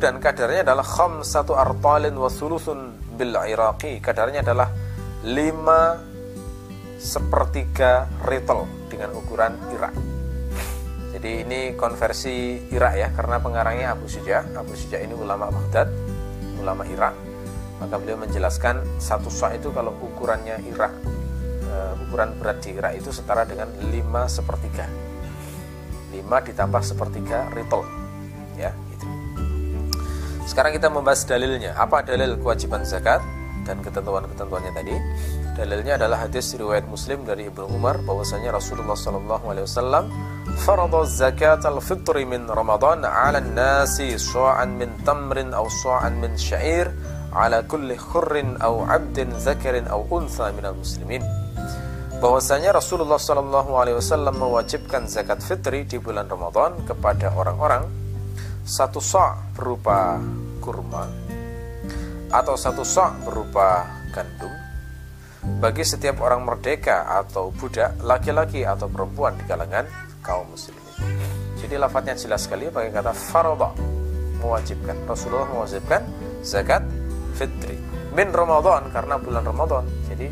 dan 0.00 0.18
kadarnya 0.18 0.66
adalah 0.66 0.84
kham 0.84 1.22
satu 1.22 1.54
artalin 1.54 2.16
wa 2.18 2.26
sulusun 2.26 3.01
bil 3.22 3.38
iraqi 3.46 4.02
kadarnya 4.02 4.42
adalah 4.42 4.74
lima 5.22 5.94
sepertiga 6.98 8.10
ritel 8.26 8.66
dengan 8.90 9.14
ukuran 9.14 9.54
Irak 9.70 9.94
jadi 11.12 11.44
ini 11.44 11.60
konversi 11.78 12.66
Irak 12.72 12.92
ya 12.96 13.08
karena 13.12 13.36
pengarangnya 13.36 13.92
Abu 13.92 14.08
Suja. 14.08 14.48
Abu 14.56 14.72
Suja 14.72 14.96
ini 14.96 15.12
ulama 15.12 15.52
Baghdad, 15.52 15.92
ulama 16.56 16.88
Irak. 16.88 17.12
Maka 17.78 17.94
beliau 18.00 18.16
menjelaskan 18.16 18.80
satu 18.96 19.28
sa 19.28 19.52
itu 19.52 19.68
kalau 19.76 19.92
ukurannya 20.00 20.64
Irak, 20.66 20.90
uh, 21.68 21.94
ukuran 22.08 22.32
berat 22.40 22.64
di 22.64 22.74
Irak 22.74 22.96
itu 22.96 23.12
setara 23.12 23.44
dengan 23.44 23.68
5 23.70 23.92
sepertiga. 24.26 24.88
5 26.16 26.48
ditambah 26.48 26.82
sepertiga 26.82 27.52
ritol. 27.52 28.01
Sekarang 30.52 30.76
kita 30.76 30.92
membahas 30.92 31.24
dalilnya. 31.24 31.72
Apa 31.80 32.04
dalil 32.04 32.36
kewajiban 32.36 32.84
zakat 32.84 33.24
dan 33.64 33.80
ketentuan-ketentuannya 33.80 34.76
tadi? 34.76 34.92
Dalilnya 35.56 35.96
adalah 35.96 36.28
hadis 36.28 36.52
riwayat 36.52 36.84
Muslim 36.92 37.24
dari 37.24 37.48
Ibnu 37.48 37.72
Umar 37.72 37.96
bahwasanya 38.04 38.52
Rasulullah 38.52 38.92
Shallallahu 38.92 39.48
alaihi 39.48 39.64
wasallam 39.64 40.12
farada 40.60 41.08
zakat 41.08 41.64
al-fitr 41.64 42.20
min 42.28 42.44
Ramadan 42.52 43.00
'ala 43.00 43.40
an-nasi 43.40 44.20
su'an 44.20 44.76
min 44.76 44.92
tamrin 45.08 45.56
aw 45.56 45.64
su'an 45.72 46.20
min 46.20 46.36
syair 46.36 46.92
'ala 47.32 47.64
kulli 47.64 47.96
khurrin 47.96 48.60
aw 48.60 48.84
'abdin 48.92 49.32
zakarin 49.40 49.88
aw 49.88 50.04
untha 50.12 50.52
minal 50.52 50.76
muslimin 50.76 51.24
bahwasanya 52.20 52.76
Rasulullah 52.76 53.16
Shallallahu 53.16 53.72
Alaihi 53.72 53.96
Wasallam 53.96 54.36
mewajibkan 54.36 55.08
zakat 55.08 55.40
fitri 55.40 55.88
di 55.88 55.96
bulan 55.96 56.28
Ramadan 56.28 56.76
kepada 56.84 57.32
orang-orang 57.32 58.02
satu 58.62 59.02
sok 59.02 59.58
berupa 59.58 60.22
kurma 60.62 61.10
atau 62.30 62.54
satu 62.54 62.86
sok 62.86 63.26
berupa 63.26 63.82
gandum 64.14 64.54
bagi 65.58 65.82
setiap 65.82 66.22
orang 66.22 66.46
merdeka 66.46 67.02
atau 67.18 67.50
budak 67.50 67.98
laki-laki 67.98 68.62
atau 68.62 68.86
perempuan 68.86 69.34
di 69.34 69.44
kalangan 69.50 69.90
kaum 70.22 70.46
muslimin. 70.54 70.86
Jadi 71.58 71.74
lafadznya 71.74 72.14
jelas 72.14 72.46
sekali 72.46 72.70
pakai 72.70 72.94
kata 72.94 73.10
faradha 73.10 73.74
mewajibkan. 74.38 74.94
Rasulullah 75.06 75.50
mewajibkan 75.50 76.02
zakat 76.46 76.86
fitri 77.34 77.74
min 78.14 78.30
Ramadan 78.30 78.86
karena 78.94 79.18
bulan 79.18 79.42
Ramadan. 79.42 79.84
Jadi 80.06 80.26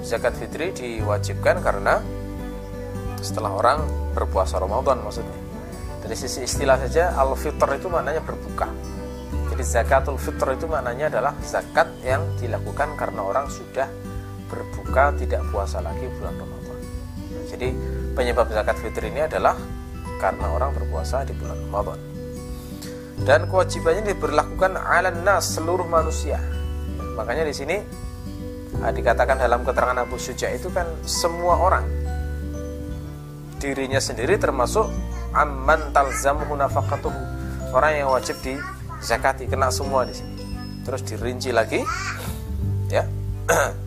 zakat 0.00 0.32
fitri 0.40 0.72
diwajibkan 0.72 1.60
karena 1.60 2.00
setelah 3.20 3.52
orang 3.52 3.84
berpuasa 4.16 4.56
Ramadan 4.56 5.00
maksudnya. 5.04 5.38
Dari 6.02 6.16
sisi 6.18 6.42
istilah 6.42 6.80
saja 6.82 7.14
al-fitr 7.14 7.68
itu 7.78 7.86
maknanya 7.86 8.24
berbuka. 8.24 8.66
Jadi 9.62 9.78
zakatul 9.78 10.18
fitr 10.18 10.58
itu 10.58 10.66
maknanya 10.66 11.06
adalah 11.06 11.38
zakat 11.38 11.86
yang 12.02 12.18
dilakukan 12.34 12.98
karena 12.98 13.22
orang 13.22 13.46
sudah 13.46 13.86
berbuka 14.50 15.14
tidak 15.14 15.38
puasa 15.54 15.78
lagi 15.78 16.02
bulan 16.18 16.34
Ramadan. 16.34 16.82
Jadi 17.46 17.70
penyebab 18.10 18.50
zakat 18.50 18.74
fitri 18.82 19.14
ini 19.14 19.22
adalah 19.22 19.54
karena 20.18 20.50
orang 20.50 20.74
berpuasa 20.74 21.22
di 21.22 21.30
bulan 21.38 21.54
Ramadan. 21.70 21.94
Dan 23.22 23.46
kewajibannya 23.46 24.02
diberlakukan 24.10 24.82
ala 24.82 25.14
nas 25.14 25.54
seluruh 25.54 25.86
manusia. 25.86 26.42
Makanya 27.14 27.46
di 27.46 27.54
sini 27.54 27.78
dikatakan 28.82 29.38
dalam 29.38 29.62
keterangan 29.62 30.02
Abu 30.02 30.18
Suja 30.18 30.50
itu 30.50 30.74
kan 30.74 30.90
semua 31.06 31.54
orang 31.62 31.86
dirinya 33.62 34.02
sendiri 34.02 34.42
termasuk 34.42 34.90
amman 35.30 35.94
talzamuhu 35.94 36.58
nafaqatuhu 36.58 37.14
orang 37.70 38.02
yang 38.02 38.10
wajib 38.10 38.34
di 38.42 38.58
zakati 39.02 39.50
kena 39.50 39.68
semua 39.68 40.06
di 40.06 40.14
sini. 40.14 40.34
Terus 40.86 41.02
dirinci 41.02 41.50
lagi 41.50 41.82
ya. 42.88 43.04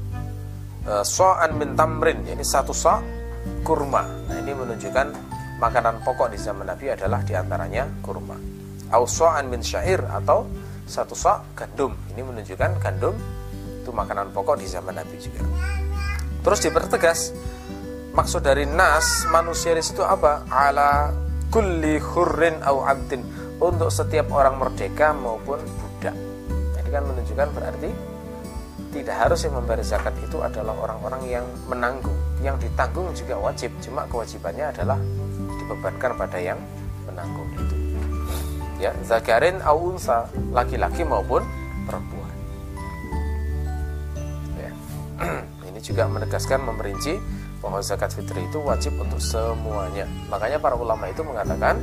Eh, 0.85 1.01
so'an 1.01 1.57
min 1.57 1.73
tamrin 1.73 2.21
ini 2.29 2.45
satu 2.45 2.69
so' 2.69 3.01
kurma. 3.65 4.05
Nah 4.05 4.37
ini 4.37 4.53
menunjukkan 4.53 5.07
makanan 5.57 6.05
pokok 6.05 6.29
di 6.29 6.37
zaman 6.37 6.69
Nabi 6.69 6.93
adalah 6.93 7.25
di 7.25 7.33
antaranya 7.33 7.89
kurma. 8.05 8.37
Au 8.93 9.09
so'an 9.09 9.49
min 9.49 9.65
syair 9.65 10.05
atau 10.05 10.45
satu 10.85 11.17
so' 11.17 11.57
gandum. 11.57 11.97
Ini 12.13 12.21
menunjukkan 12.21 12.77
gandum 12.77 13.17
itu 13.81 13.89
makanan 13.89 14.29
pokok 14.29 14.61
di 14.61 14.69
zaman 14.69 14.93
Nabi 14.93 15.17
juga. 15.17 15.41
Terus 16.45 16.59
dipertegas 16.61 17.33
maksud 18.13 18.45
dari 18.45 18.69
nas 18.69 19.25
manusia 19.33 19.73
di 19.73 19.81
apa? 20.05 20.45
Ala 20.53 21.09
kulli 21.49 21.97
hurrin 21.97 22.61
au 22.61 22.85
abdin 22.85 23.25
untuk 23.59 23.89
setiap 23.91 24.27
orang 24.31 24.59
merdeka 24.59 25.15
maupun 25.15 25.59
budak 25.59 26.15
ini 26.81 26.89
kan 26.91 27.03
menunjukkan 27.07 27.47
berarti 27.55 27.89
tidak 28.95 29.15
harus 29.15 29.43
yang 29.43 29.59
membayar 29.59 29.83
zakat 29.83 30.15
itu 30.23 30.39
adalah 30.39 30.71
orang-orang 30.75 31.23
yang 31.27 31.45
menanggung 31.67 32.15
yang 32.39 32.55
ditanggung 32.59 33.11
juga 33.15 33.35
wajib 33.39 33.71
cuma 33.83 34.07
kewajibannya 34.07 34.71
adalah 34.71 34.99
dibebankan 35.59 36.11
pada 36.15 36.37
yang 36.39 36.59
menanggung 37.07 37.49
itu 37.55 37.75
ya 38.79 38.91
zakarin 39.07 39.59
au 39.63 39.95
unsa 39.95 40.27
laki-laki 40.51 41.07
maupun 41.07 41.43
perempuan 41.87 42.35
ya. 44.59 44.71
ini 45.71 45.79
juga 45.79 46.07
menegaskan 46.07 46.59
memerinci 46.63 47.19
bahwa 47.65 47.81
zakat 47.81 48.13
fitri 48.13 48.45
itu 48.45 48.61
wajib 48.61 48.93
untuk 49.01 49.17
semuanya. 49.17 50.05
Makanya 50.29 50.61
para 50.61 50.77
ulama 50.77 51.09
itu 51.09 51.25
mengatakan 51.25 51.81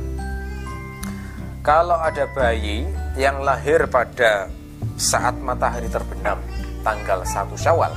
kalau 1.63 1.95
ada 1.95 2.27
bayi 2.27 2.83
yang 3.15 3.39
lahir 3.39 3.87
pada 3.87 4.51
saat 4.99 5.31
matahari 5.39 5.87
terbenam 5.87 6.35
tanggal 6.83 7.23
1 7.23 7.55
Syawal, 7.55 7.95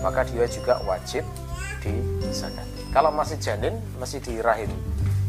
maka 0.00 0.24
dia 0.24 0.48
juga 0.48 0.80
wajib 0.88 1.20
dizakati. 1.84 2.88
Kalau 2.88 3.12
masih 3.12 3.36
janin, 3.36 3.76
masih 4.00 4.16
di 4.24 4.40
rahim 4.40 4.72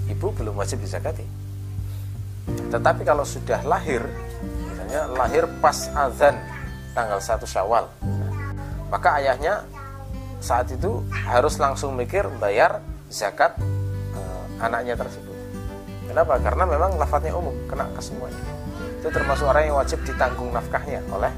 ibu 0.07 0.31
belum 0.31 0.55
wajib 0.55 0.79
dizakati. 0.79 1.27
Tetapi 2.71 3.03
kalau 3.03 3.27
sudah 3.27 3.59
lahir, 3.67 3.99
misalnya 4.71 5.11
lahir 5.11 5.43
pas 5.59 5.91
azan 5.91 6.39
tanggal 6.95 7.19
1 7.19 7.43
Syawal, 7.43 7.85
maka 8.87 9.19
ayahnya 9.19 9.67
saat 10.39 10.71
itu 10.71 11.03
harus 11.11 11.59
langsung 11.59 11.99
mikir 11.99 12.31
bayar 12.39 12.79
zakat 13.11 13.59
e, 14.15 14.21
anaknya 14.63 14.95
tersebut. 14.95 15.32
Kenapa? 16.13 16.37
Karena 16.37 16.63
memang 16.69 16.93
lafadznya 17.01 17.33
umum, 17.33 17.57
kena 17.65 17.89
ke 17.89 18.01
semuanya. 18.05 18.37
Itu 19.01 19.09
termasuk 19.09 19.49
orang 19.49 19.65
yang 19.65 19.77
wajib 19.81 19.97
ditanggung 20.05 20.53
nafkahnya 20.53 21.01
oleh 21.09 21.33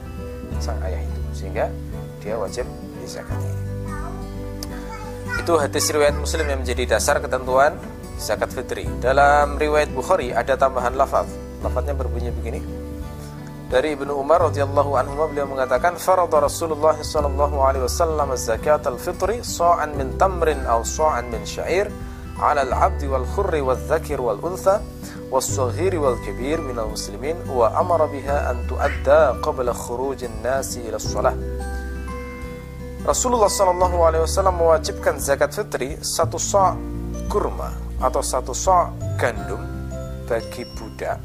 sang 0.59 0.75
ayah 0.83 0.99
itu, 0.99 1.21
sehingga 1.31 1.71
dia 2.19 2.35
wajib 2.35 2.67
dizakati. 2.99 3.49
Itu 5.39 5.55
hadis 5.55 5.87
riwayat 5.87 6.19
Muslim 6.19 6.43
yang 6.43 6.59
menjadi 6.59 6.99
dasar 6.99 7.23
ketentuan 7.23 7.79
zakat 8.19 8.51
fitri. 8.51 8.83
Dalam 8.99 9.55
riwayat 9.55 9.95
Bukhari 9.95 10.35
ada 10.35 10.59
tambahan 10.59 10.99
lafaz. 10.99 11.31
Lafaznya 11.63 11.95
berbunyi 11.95 12.35
begini 12.35 12.85
dari 13.65 13.97
Ibnu 13.97 14.13
Umar 14.13 14.45
radhiyallahu 14.45 14.93
anhu 14.93 15.25
beliau 15.25 15.49
mengatakan 15.49 15.97
farada 15.97 16.37
Rasulullah 16.37 16.93
sallallahu 16.95 17.57
alaihi 17.65 17.83
wasallam 17.83 18.29
zakat 18.37 18.85
al-fitri 18.85 19.41
sa'an 19.41 19.97
min 19.97 20.13
tamrin 20.21 20.61
aw 20.69 20.85
sa'an 20.85 21.33
min 21.33 21.41
sya'ir 21.41 21.89
ala 22.40 22.64
al-'abd 22.64 23.04
wal 23.08 23.26
khurri 23.36 23.60
wal 23.60 23.78
dzakir 23.78 24.20
wal 24.20 24.40
untha 24.40 24.80
والصغير 25.30 25.94
والكبير 25.94 26.58
من 26.60 26.78
المسلمين 26.78 27.36
وأمر 27.54 28.06
بها 28.06 28.50
أن 28.50 28.66
تؤدى 28.66 29.22
قبل 29.46 29.66
خروج 29.70 30.24
الناس 30.26 30.82
إلى 30.82 30.96
الصلاة 30.98 31.36
Rasulullah 33.06 33.46
Shallallahu 33.46 33.96
Alaihi 34.10 34.26
Wasallam 34.26 34.58
mewajibkan 34.58 35.22
zakat 35.22 35.54
fitri 35.54 36.02
satu 36.02 36.34
sok 36.34 36.74
kurma 37.30 37.78
atau 38.02 38.26
satu 38.26 38.50
sok 38.50 38.90
gandum 39.22 39.62
bagi 40.26 40.66
budak 40.74 41.22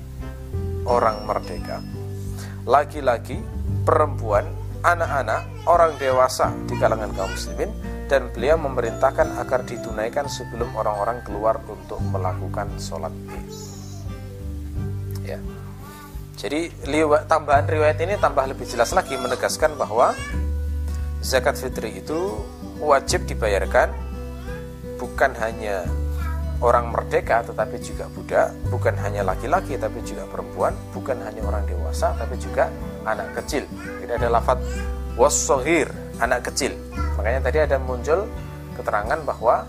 orang 0.85 1.25
merdeka 1.25 1.81
laki-laki, 2.65 3.37
perempuan, 3.85 4.45
anak-anak, 4.81 5.45
orang 5.69 5.93
dewasa 6.01 6.49
di 6.65 6.73
kalangan 6.81 7.13
kaum 7.13 7.29
muslimin 7.29 7.69
dan 8.10 8.26
beliau 8.34 8.58
memerintahkan 8.58 9.38
agar 9.38 9.62
ditunaikan 9.62 10.26
sebelum 10.26 10.66
orang-orang 10.74 11.22
keluar 11.22 11.62
untuk 11.70 12.02
melakukan 12.10 12.66
sholat 12.82 13.14
id. 13.30 13.50
Ya. 15.22 15.38
Jadi 16.34 16.74
tambahan 17.30 17.70
riwayat 17.70 18.02
ini 18.02 18.18
tambah 18.18 18.50
lebih 18.50 18.66
jelas 18.66 18.90
lagi 18.90 19.14
menegaskan 19.14 19.78
bahwa 19.78 20.18
zakat 21.22 21.54
fitri 21.54 22.02
itu 22.02 22.34
wajib 22.82 23.30
dibayarkan 23.30 23.94
bukan 24.98 25.30
hanya 25.38 25.86
orang 26.58 26.90
merdeka 26.90 27.46
tetapi 27.46 27.78
juga 27.78 28.10
budak, 28.10 28.50
bukan 28.74 28.98
hanya 28.98 29.22
laki-laki 29.22 29.78
tapi 29.78 30.02
juga 30.02 30.26
perempuan, 30.26 30.74
bukan 30.90 31.16
hanya 31.22 31.46
orang 31.46 31.62
dewasa 31.62 32.10
tapi 32.18 32.34
juga 32.42 32.74
anak 33.06 33.38
kecil. 33.38 33.70
Tidak 34.02 34.18
ada 34.18 34.28
lafat 34.40 34.58
wasohir, 35.14 35.88
anak 36.20 36.52
kecil. 36.52 36.76
Makanya 37.18 37.40
tadi 37.50 37.58
ada 37.64 37.76
muncul 37.80 38.28
keterangan 38.76 39.18
bahwa 39.24 39.66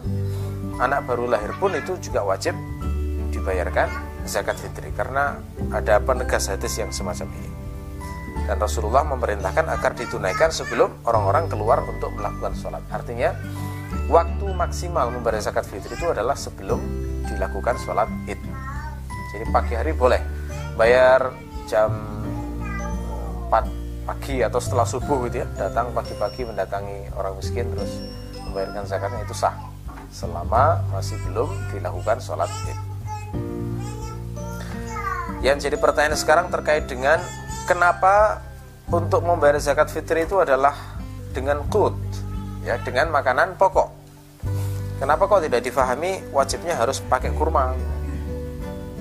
anak 0.80 1.08
baru 1.08 1.32
lahir 1.32 1.52
pun 1.58 1.74
itu 1.76 1.98
juga 2.00 2.24
wajib 2.24 2.54
dibayarkan 3.32 3.90
zakat 4.28 4.60
fitri 4.60 4.94
karena 4.94 5.40
ada 5.74 5.98
penegas 5.98 6.52
hadis 6.52 6.78
yang 6.78 6.94
semacam 6.94 7.32
ini. 7.34 7.50
Dan 8.46 8.58
Rasulullah 8.60 9.08
memerintahkan 9.08 9.66
agar 9.70 9.96
ditunaikan 9.96 10.52
sebelum 10.52 11.08
orang-orang 11.08 11.48
keluar 11.48 11.80
untuk 11.88 12.12
melakukan 12.14 12.54
sholat. 12.58 12.84
Artinya 12.92 13.32
waktu 14.12 14.46
maksimal 14.52 15.10
membayar 15.10 15.40
zakat 15.40 15.64
fitri 15.68 15.96
itu 15.96 16.12
adalah 16.12 16.36
sebelum 16.36 16.80
dilakukan 17.28 17.80
sholat 17.80 18.10
id 18.28 18.42
jadi 19.32 19.46
pagi 19.48 19.74
hari 19.80 19.96
boleh 19.96 20.20
bayar 20.76 21.32
jam 21.72 21.96
4 23.48 23.81
pagi 24.12 24.44
atau 24.44 24.60
setelah 24.60 24.84
subuh 24.84 25.32
gitu 25.32 25.42
ya 25.42 25.48
datang 25.56 25.96
pagi-pagi 25.96 26.44
mendatangi 26.44 27.16
orang 27.16 27.40
miskin 27.40 27.72
terus 27.72 28.04
membayarkan 28.44 28.84
zakatnya 28.84 29.24
itu 29.24 29.32
sah 29.32 29.56
selama 30.12 30.84
masih 30.92 31.16
belum 31.32 31.48
dilakukan 31.72 32.20
sholat 32.20 32.52
id 32.68 32.76
yang 35.42 35.58
jadi 35.58 35.80
pertanyaan 35.80 36.20
sekarang 36.20 36.52
terkait 36.52 36.92
dengan 36.92 37.24
kenapa 37.66 38.44
untuk 38.92 39.24
membayar 39.24 39.56
zakat 39.64 39.88
fitri 39.88 40.28
itu 40.28 40.36
adalah 40.38 40.76
dengan 41.32 41.64
kut 41.72 41.96
ya 42.68 42.78
dengan 42.84 43.10
makanan 43.10 43.56
pokok. 43.56 43.90
Kenapa 45.02 45.26
kok 45.26 45.42
tidak 45.42 45.66
difahami 45.66 46.22
wajibnya 46.30 46.78
harus 46.78 47.02
pakai 47.02 47.34
kurma? 47.34 47.74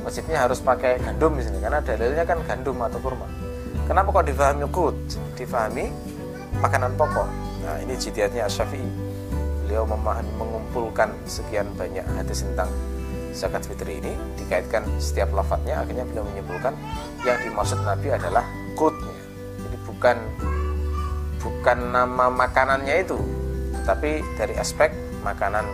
Wajibnya 0.01 0.41
harus 0.41 0.65
pakai 0.65 0.97
gandum 0.97 1.37
di 1.37 1.45
sini 1.45 1.61
karena 1.61 1.85
dalilnya 1.85 2.25
kan 2.25 2.41
gandum 2.49 2.81
atau 2.81 2.97
kurma. 3.05 3.29
Kenapa 3.91 4.23
kok 4.23 4.31
difahami 4.31 4.71
kut? 4.71 4.95
Difahami 5.35 5.91
makanan 6.63 6.95
pokok. 6.95 7.27
Nah, 7.67 7.75
ini 7.83 7.99
jidiatnya 7.99 8.47
Asy-Syafi'i. 8.47 8.87
Beliau 9.67 9.83
memahami 9.83 10.31
mengumpulkan 10.39 11.11
sekian 11.27 11.67
banyak 11.75 12.07
hadis 12.15 12.47
tentang 12.47 12.71
zakat 13.35 13.67
fitri 13.67 13.99
ini 13.99 14.15
dikaitkan 14.39 14.87
setiap 15.03 15.35
lafadznya 15.35 15.83
akhirnya 15.83 16.07
beliau 16.07 16.23
menyimpulkan 16.23 16.71
yang 17.27 17.35
dimaksud 17.43 17.83
Nabi 17.83 18.15
adalah 18.15 18.47
kutnya. 18.79 19.11
Jadi 19.59 19.77
bukan 19.83 20.17
bukan 21.43 21.79
nama 21.91 22.31
makanannya 22.31 22.95
itu 22.95 23.19
tapi 23.83 24.23
dari 24.39 24.55
aspek 24.55 24.95
makanan 25.27 25.67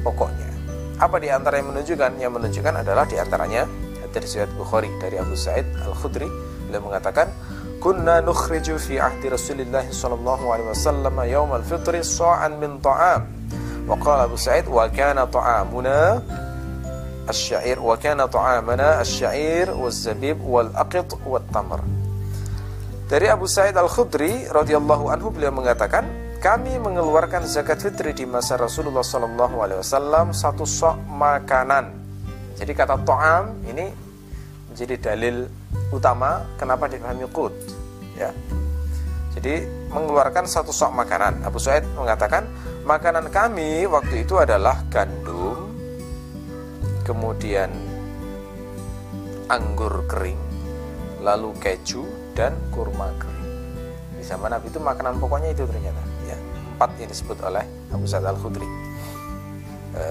pokoknya. 0.00 0.48
Apa 0.96 1.20
di 1.20 1.28
antara 1.28 1.60
yang 1.60 1.76
menunjukkan? 1.76 2.16
Yang 2.16 2.32
menunjukkan 2.40 2.74
adalah 2.88 3.04
di 3.04 3.20
antaranya 3.20 3.68
dari 4.08 4.24
riwayat 4.24 4.52
Bukhari 4.56 4.88
dari 4.96 5.20
Abu 5.20 5.36
Sa'id 5.36 5.68
Al-Khudri 5.84 6.49
beliau 6.70 6.86
mengatakan 6.86 7.26
kunna 7.82 8.22
nukhriju 8.22 8.78
fi 8.78 9.02
ahdi 9.02 9.26
Rasulillah 9.26 9.82
sallallahu 9.82 10.54
alaihi 10.54 10.70
wasallam 10.70 11.14
yaum 11.26 11.50
alfitri 11.50 12.06
sa'an 12.06 12.62
min 12.62 12.78
ta'am. 12.78 13.26
Wa 13.90 13.98
qala 13.98 14.30
Abu 14.30 14.38
Sa'id 14.38 14.70
wa 14.70 14.86
kana 14.86 15.26
ta'amuna 15.26 16.22
asy'ir 17.26 17.82
wa 17.82 17.98
kana 17.98 18.30
ta'amana 18.30 19.02
asy'ir 19.02 19.74
wal 19.74 19.90
zabib 19.90 20.38
wal 20.38 20.70
aqit 20.78 21.10
wat 21.26 21.42
tamr 21.50 21.82
dari 23.10 23.26
Abu 23.26 23.50
Sa'id 23.50 23.74
Al-Khudri 23.74 24.46
radhiyallahu 24.46 25.10
anhu 25.10 25.34
beliau 25.34 25.50
mengatakan 25.50 26.06
kami 26.38 26.78
mengeluarkan 26.78 27.42
zakat 27.42 27.82
fitri 27.82 28.14
di 28.14 28.22
masa 28.22 28.54
Rasulullah 28.54 29.02
sallallahu 29.02 29.58
alaihi 29.58 29.82
wasallam 29.82 30.30
satu 30.30 30.62
sok 30.62 30.94
makanan. 31.10 31.90
Jadi 32.54 32.70
kata 32.70 33.02
to'am 33.02 33.66
ini 33.66 33.90
menjadi 34.80 35.12
dalil 35.12 35.44
utama 35.92 36.40
kenapa 36.56 36.88
dipahami 36.88 37.28
qut. 37.28 37.52
Ya. 38.16 38.32
Jadi 39.36 39.68
mengeluarkan 39.92 40.48
satu 40.48 40.72
sok 40.72 40.96
makanan. 40.96 41.44
Abu 41.44 41.60
Suaid 41.60 41.84
mengatakan 41.92 42.48
makanan 42.88 43.28
kami 43.28 43.84
waktu 43.84 44.24
itu 44.24 44.40
adalah 44.40 44.80
gandum, 44.88 45.68
kemudian 47.04 47.68
anggur 49.52 50.00
kering, 50.08 50.40
lalu 51.20 51.52
keju 51.60 52.08
dan 52.32 52.56
kurma 52.72 53.12
kering. 53.20 53.52
Di 54.16 54.24
zaman 54.24 54.48
Nabi 54.48 54.72
itu 54.72 54.80
makanan 54.80 55.20
pokoknya 55.20 55.52
itu 55.52 55.68
ternyata. 55.68 56.00
Ya, 56.24 56.40
empat 56.72 56.96
yang 56.96 57.12
disebut 57.12 57.36
oleh 57.44 57.68
Abu 57.92 58.08
Sa'id 58.08 58.24
Al 58.24 58.40
Khudri. 58.40 58.64
E, 59.92 60.04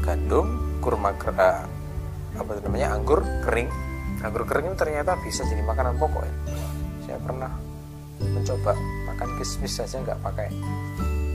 gandum, 0.00 0.80
kurma 0.80 1.12
kering, 1.20 1.36
eh, 1.36 1.60
apa 2.40 2.50
namanya 2.64 2.96
anggur 2.96 3.20
kering. 3.44 3.89
Anggur 4.20 4.44
kering 4.44 4.72
itu 4.72 4.76
ternyata 4.76 5.16
bisa 5.24 5.42
jadi 5.48 5.64
makanan 5.64 5.96
pokok 5.96 6.22
ya. 6.24 6.34
Saya 7.08 7.18
pernah 7.24 7.50
mencoba 8.20 8.76
makan 9.08 9.28
kismis 9.40 9.80
saja 9.80 9.96
nggak 10.04 10.20
pakai 10.20 10.48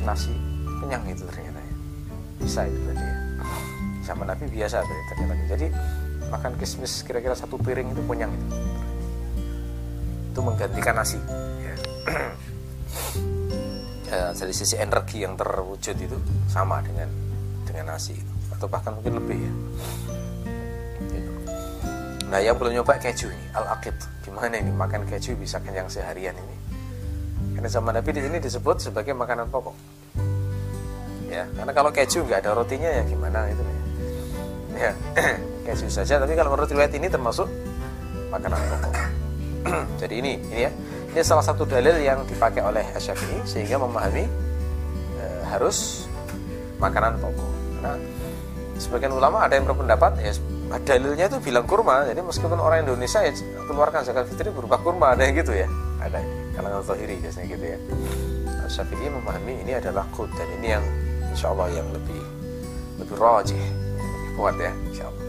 nasi 0.05 0.33
kenyang 0.83 1.03
itu 1.09 1.25
ternyata 1.25 1.57
ya. 1.57 1.73
Bisa 2.39 2.59
itu 2.69 2.77
berarti 2.85 3.05
ya. 3.05 3.15
Sama 4.05 4.23
Nabi 4.29 4.45
biasa 4.49 4.85
ternyata. 4.85 5.33
Jadi 5.49 5.67
makan 6.29 6.53
kismis 6.61 7.01
kira-kira 7.01 7.33
satu 7.33 7.57
piring 7.57 7.93
itu 7.93 8.01
kenyang 8.05 8.33
itu 8.33 8.47
itu 10.35 10.43
menggantikan 10.43 10.99
nasi 10.99 11.15
ya. 11.63 11.75
ya, 14.11 14.35
dari 14.35 14.51
sisi 14.51 14.75
energi 14.75 15.23
yang 15.23 15.39
terwujud 15.39 15.95
itu 15.95 16.19
sama 16.51 16.83
dengan 16.83 17.07
dengan 17.63 17.95
nasi 17.95 18.19
atau 18.51 18.67
bahkan 18.67 18.99
mungkin 18.99 19.15
lebih 19.15 19.39
ya 19.39 19.47
gitu. 19.47 19.63
Nah 22.25 22.41
yang 22.41 22.57
belum 22.57 22.81
nyoba 22.81 22.97
keju 22.97 23.29
ini 23.29 23.45
al 23.53 23.77
akid 23.77 23.93
gimana 24.25 24.57
ini 24.57 24.73
makan 24.73 25.05
keju 25.05 25.37
bisa 25.37 25.61
kenyang 25.61 25.85
seharian 25.85 26.33
ini? 26.33 26.55
Karena 27.55 27.69
zaman 27.69 27.93
Nabi 27.95 28.09
di 28.11 28.21
sini 28.25 28.37
disebut 28.41 28.81
sebagai 28.81 29.13
makanan 29.13 29.47
pokok. 29.53 29.75
Ya 31.29 31.45
karena 31.55 31.71
kalau 31.71 31.89
keju 31.93 32.25
nggak 32.25 32.41
ada 32.43 32.51
rotinya 32.57 32.89
ya 32.89 33.03
gimana 33.05 33.47
itu 33.47 33.61
ya, 33.61 33.77
ya 34.75 34.91
keju 35.69 35.87
saja 35.87 36.19
tapi 36.19 36.33
kalau 36.33 36.51
menurut 36.51 36.67
riwayat 36.67 36.91
ini 36.97 37.07
termasuk 37.07 37.47
makanan 38.33 38.59
pokok. 38.59 38.93
Jadi 40.01 40.13
ini, 40.21 40.33
ini 40.51 40.61
ya, 40.67 40.71
ini 41.13 41.21
salah 41.25 41.41
satu 41.41 41.65
dalil 41.65 41.97
yang 42.01 42.21
dipakai 42.27 42.61
oleh 42.61 42.85
Syafi'i 42.99 43.41
sehingga 43.49 43.81
memahami 43.81 44.29
e, 45.17 45.25
harus 45.49 46.05
makanan 46.77 47.17
pokok. 47.17 47.49
Nah, 47.81 47.97
sebagian 48.77 49.15
ulama 49.15 49.41
ada 49.41 49.57
yang 49.57 49.65
berpendapat 49.65 50.21
ya 50.21 50.33
dalilnya 50.81 51.29
itu 51.29 51.37
bilang 51.39 51.65
kurma. 51.69 52.07
Jadi 52.09 52.19
meskipun 52.25 52.59
orang 52.59 52.83
Indonesia 52.83 53.21
ya 53.21 53.31
keluarkan 53.69 54.01
zakat 54.03 54.25
fitri 54.27 54.49
berupa 54.51 54.81
kurma 54.81 55.13
ada 55.13 55.23
yang 55.23 55.37
gitu 55.39 55.53
ya. 55.53 55.67
Ada 56.01 56.19
kalangan 56.57 56.81
zahiri 56.83 57.15
biasanya 57.21 57.47
gitu 57.53 57.65
ya. 57.65 57.77
Syafi'i 58.65 59.07
memahami 59.07 59.61
ini 59.61 59.77
adalah 59.77 60.03
kut 60.11 60.27
dan 60.33 60.49
ini 60.59 60.67
yang 60.73 60.83
insya 61.29 61.53
Allah 61.53 61.69
yang 61.69 61.85
lebih 61.93 62.17
lebih 62.97 63.15
rajih, 63.19 63.61
lebih 63.61 64.31
kuat 64.35 64.55
ya 64.57 64.71
insya 64.89 65.03
Allah. 65.05 65.23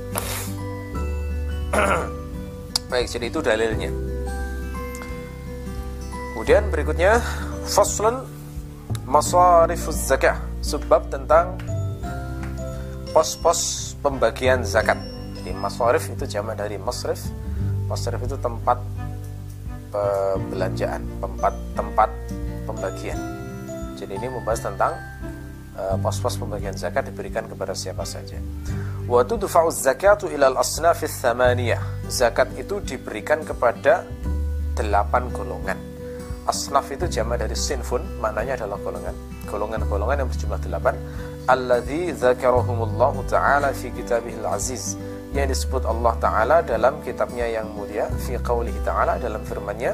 Baik, 2.91 3.07
jadi 3.11 3.27
itu 3.29 3.41
dalilnya. 3.43 3.91
Kemudian 6.33 6.71
berikutnya 6.71 7.19
faslun 7.67 8.23
masarifuz 9.05 9.99
zakah, 10.07 10.39
sebab 10.63 11.11
tentang 11.11 11.59
pos-pos 13.11 13.95
pembagian 14.05 14.63
zakat. 14.63 15.16
Jadi 15.47 15.63
masarif 15.63 16.11
itu 16.11 16.27
jamak 16.27 16.59
dari 16.59 16.75
masrif. 16.75 17.23
Masrif 17.87 18.19
itu 18.19 18.35
tempat 18.43 18.83
pembelanjaan, 19.95 21.07
tempat 21.23 21.55
tempat 21.79 22.11
pembagian. 22.67 23.15
Jadi 23.95 24.19
ini 24.19 24.27
membahas 24.27 24.67
tentang 24.67 24.99
e, 25.79 26.03
pos-pos 26.03 26.35
pembagian 26.35 26.75
zakat 26.75 27.07
diberikan 27.07 27.47
kepada 27.47 27.79
siapa 27.79 28.03
saja. 28.03 28.43
Wa 29.07 29.23
tudfa'u 29.23 29.71
zakatu 29.71 30.27
ilal 30.35 30.59
asnafis 30.59 31.15
thamaniyah. 31.23 32.11
Zakat 32.11 32.51
itu 32.59 32.83
diberikan 32.83 33.47
kepada 33.47 34.03
delapan 34.75 35.31
golongan 35.31 35.79
Asnaf 36.47 36.95
itu 36.95 37.11
jamak 37.11 37.43
dari 37.43 37.59
sinfun, 37.59 38.07
maknanya 38.23 38.55
adalah 38.63 38.79
golongan. 38.79 39.11
Golongan-golongan 39.51 40.23
yang 40.23 40.29
berjumlah 40.31 40.61
delapan. 40.63 40.95
Alladzi 41.51 42.15
dzakarahumullahu 42.15 43.27
ta'ala 43.27 43.75
fi 43.75 43.91
kitabihil 43.91 44.47
aziz. 44.47 44.95
Yang 45.37 45.49
disebut 45.53 45.85
Allah 45.85 46.17
Ta'ala 46.17 46.57
dalam 46.65 47.05
kitabnya 47.05 47.45
yang 47.45 47.69
mulia. 47.77 48.09
Fi 48.25 48.41
qawlihi 48.41 48.81
ta'ala 48.81 49.21
dalam 49.21 49.45
firmannya. 49.45 49.93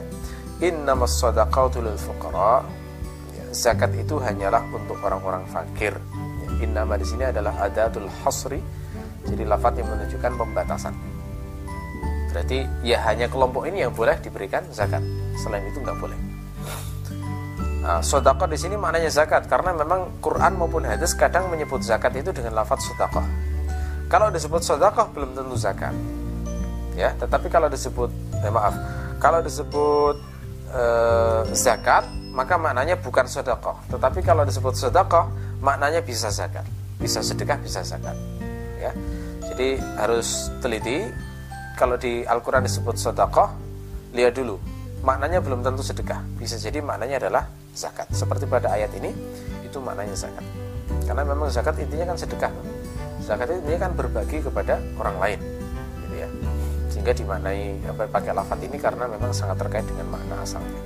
Innamas 0.63 1.19
sadaqatu 1.19 1.83
lil 1.83 1.99
fuqara. 1.99 2.63
Ya, 3.35 3.45
zakat 3.51 3.91
itu 3.99 4.23
hanyalah 4.23 4.63
untuk 4.71 5.03
orang-orang 5.03 5.43
fakir. 5.51 5.99
Ya, 6.47 6.49
innama 6.63 6.95
di 6.95 7.03
sini 7.03 7.27
adalah 7.27 7.59
adatul 7.59 8.07
hasri. 8.23 8.63
Jadi 9.27 9.43
lafaz 9.43 9.75
yang 9.75 9.91
menunjukkan 9.91 10.33
pembatasan. 10.39 10.95
Berarti 12.31 12.63
ya 12.87 13.03
hanya 13.11 13.27
kelompok 13.27 13.67
ini 13.67 13.83
yang 13.83 13.91
boleh 13.91 14.15
diberikan 14.23 14.63
zakat. 14.71 15.03
Selain 15.43 15.67
itu 15.67 15.83
nggak 15.83 15.99
boleh. 15.99 16.19
Nah, 17.83 17.99
sodakoh 17.99 18.47
di 18.47 18.55
sini 18.55 18.79
maknanya 18.79 19.11
zakat 19.11 19.51
karena 19.51 19.75
memang 19.75 20.23
Quran 20.23 20.55
maupun 20.55 20.87
hadis 20.87 21.19
kadang 21.19 21.51
menyebut 21.51 21.83
zakat 21.83 22.15
itu 22.15 22.31
dengan 22.31 22.63
lafaz 22.63 22.79
sodakoh. 22.87 23.27
Kalau 24.13 24.29
disebut 24.29 24.61
sodakoh 24.61 25.09
belum 25.17 25.33
tentu 25.33 25.57
zakat, 25.57 25.97
ya. 26.93 27.17
Tetapi 27.17 27.49
kalau 27.49 27.73
disebut, 27.73 28.13
eh, 28.45 28.53
maaf, 28.53 28.77
kalau 29.17 29.41
disebut 29.41 30.21
eh, 30.73 31.41
zakat 31.57 32.05
maka 32.33 32.61
maknanya 32.61 33.01
bukan 33.01 33.25
sodakoh. 33.25 33.81
Tetapi 33.89 34.21
kalau 34.21 34.45
disebut 34.45 34.77
sodakoh 34.77 35.33
maknanya 35.65 36.05
bisa 36.05 36.29
zakat, 36.29 36.69
bisa 37.01 37.25
sedekah, 37.25 37.57
bisa 37.65 37.81
zakat, 37.81 38.13
ya. 38.77 38.93
Jadi 39.49 39.81
harus 39.97 40.53
teliti. 40.61 41.09
Kalau 41.73 41.97
di 41.97 42.21
Al-Quran 42.29 42.69
disebut 42.69 43.01
sodakoh, 43.01 43.49
lihat 44.13 44.37
dulu 44.37 44.61
maknanya 45.01 45.41
belum 45.41 45.65
tentu 45.65 45.81
sedekah. 45.81 46.21
Bisa 46.37 46.61
jadi 46.61 46.85
maknanya 46.85 47.17
adalah 47.17 47.49
zakat. 47.73 48.13
Seperti 48.13 48.45
pada 48.45 48.77
ayat 48.77 48.93
ini, 48.93 49.09
itu 49.65 49.81
maknanya 49.81 50.13
zakat. 50.13 50.45
Karena 51.09 51.25
memang 51.25 51.49
zakat 51.49 51.81
intinya 51.81 52.13
kan 52.13 52.17
sedekah. 52.21 52.53
Zakat 53.23 53.47
itu 53.49 53.59
intinya 53.63 53.81
kan 53.89 53.93
berbagi 53.95 54.39
kepada 54.43 54.83
orang 54.99 55.17
lain. 55.23 55.41
Gitu 56.03 56.15
ya. 56.19 56.29
Sehingga 56.91 57.13
dimaknai 57.15 57.79
apa 57.89 58.03
pakai 58.11 58.33
lafat 58.35 58.59
ini 58.67 58.77
karena 58.77 59.05
memang 59.07 59.31
sangat 59.31 59.63
terkait 59.63 59.87
dengan 59.87 60.19
makna 60.19 60.43
asalnya. 60.43 60.83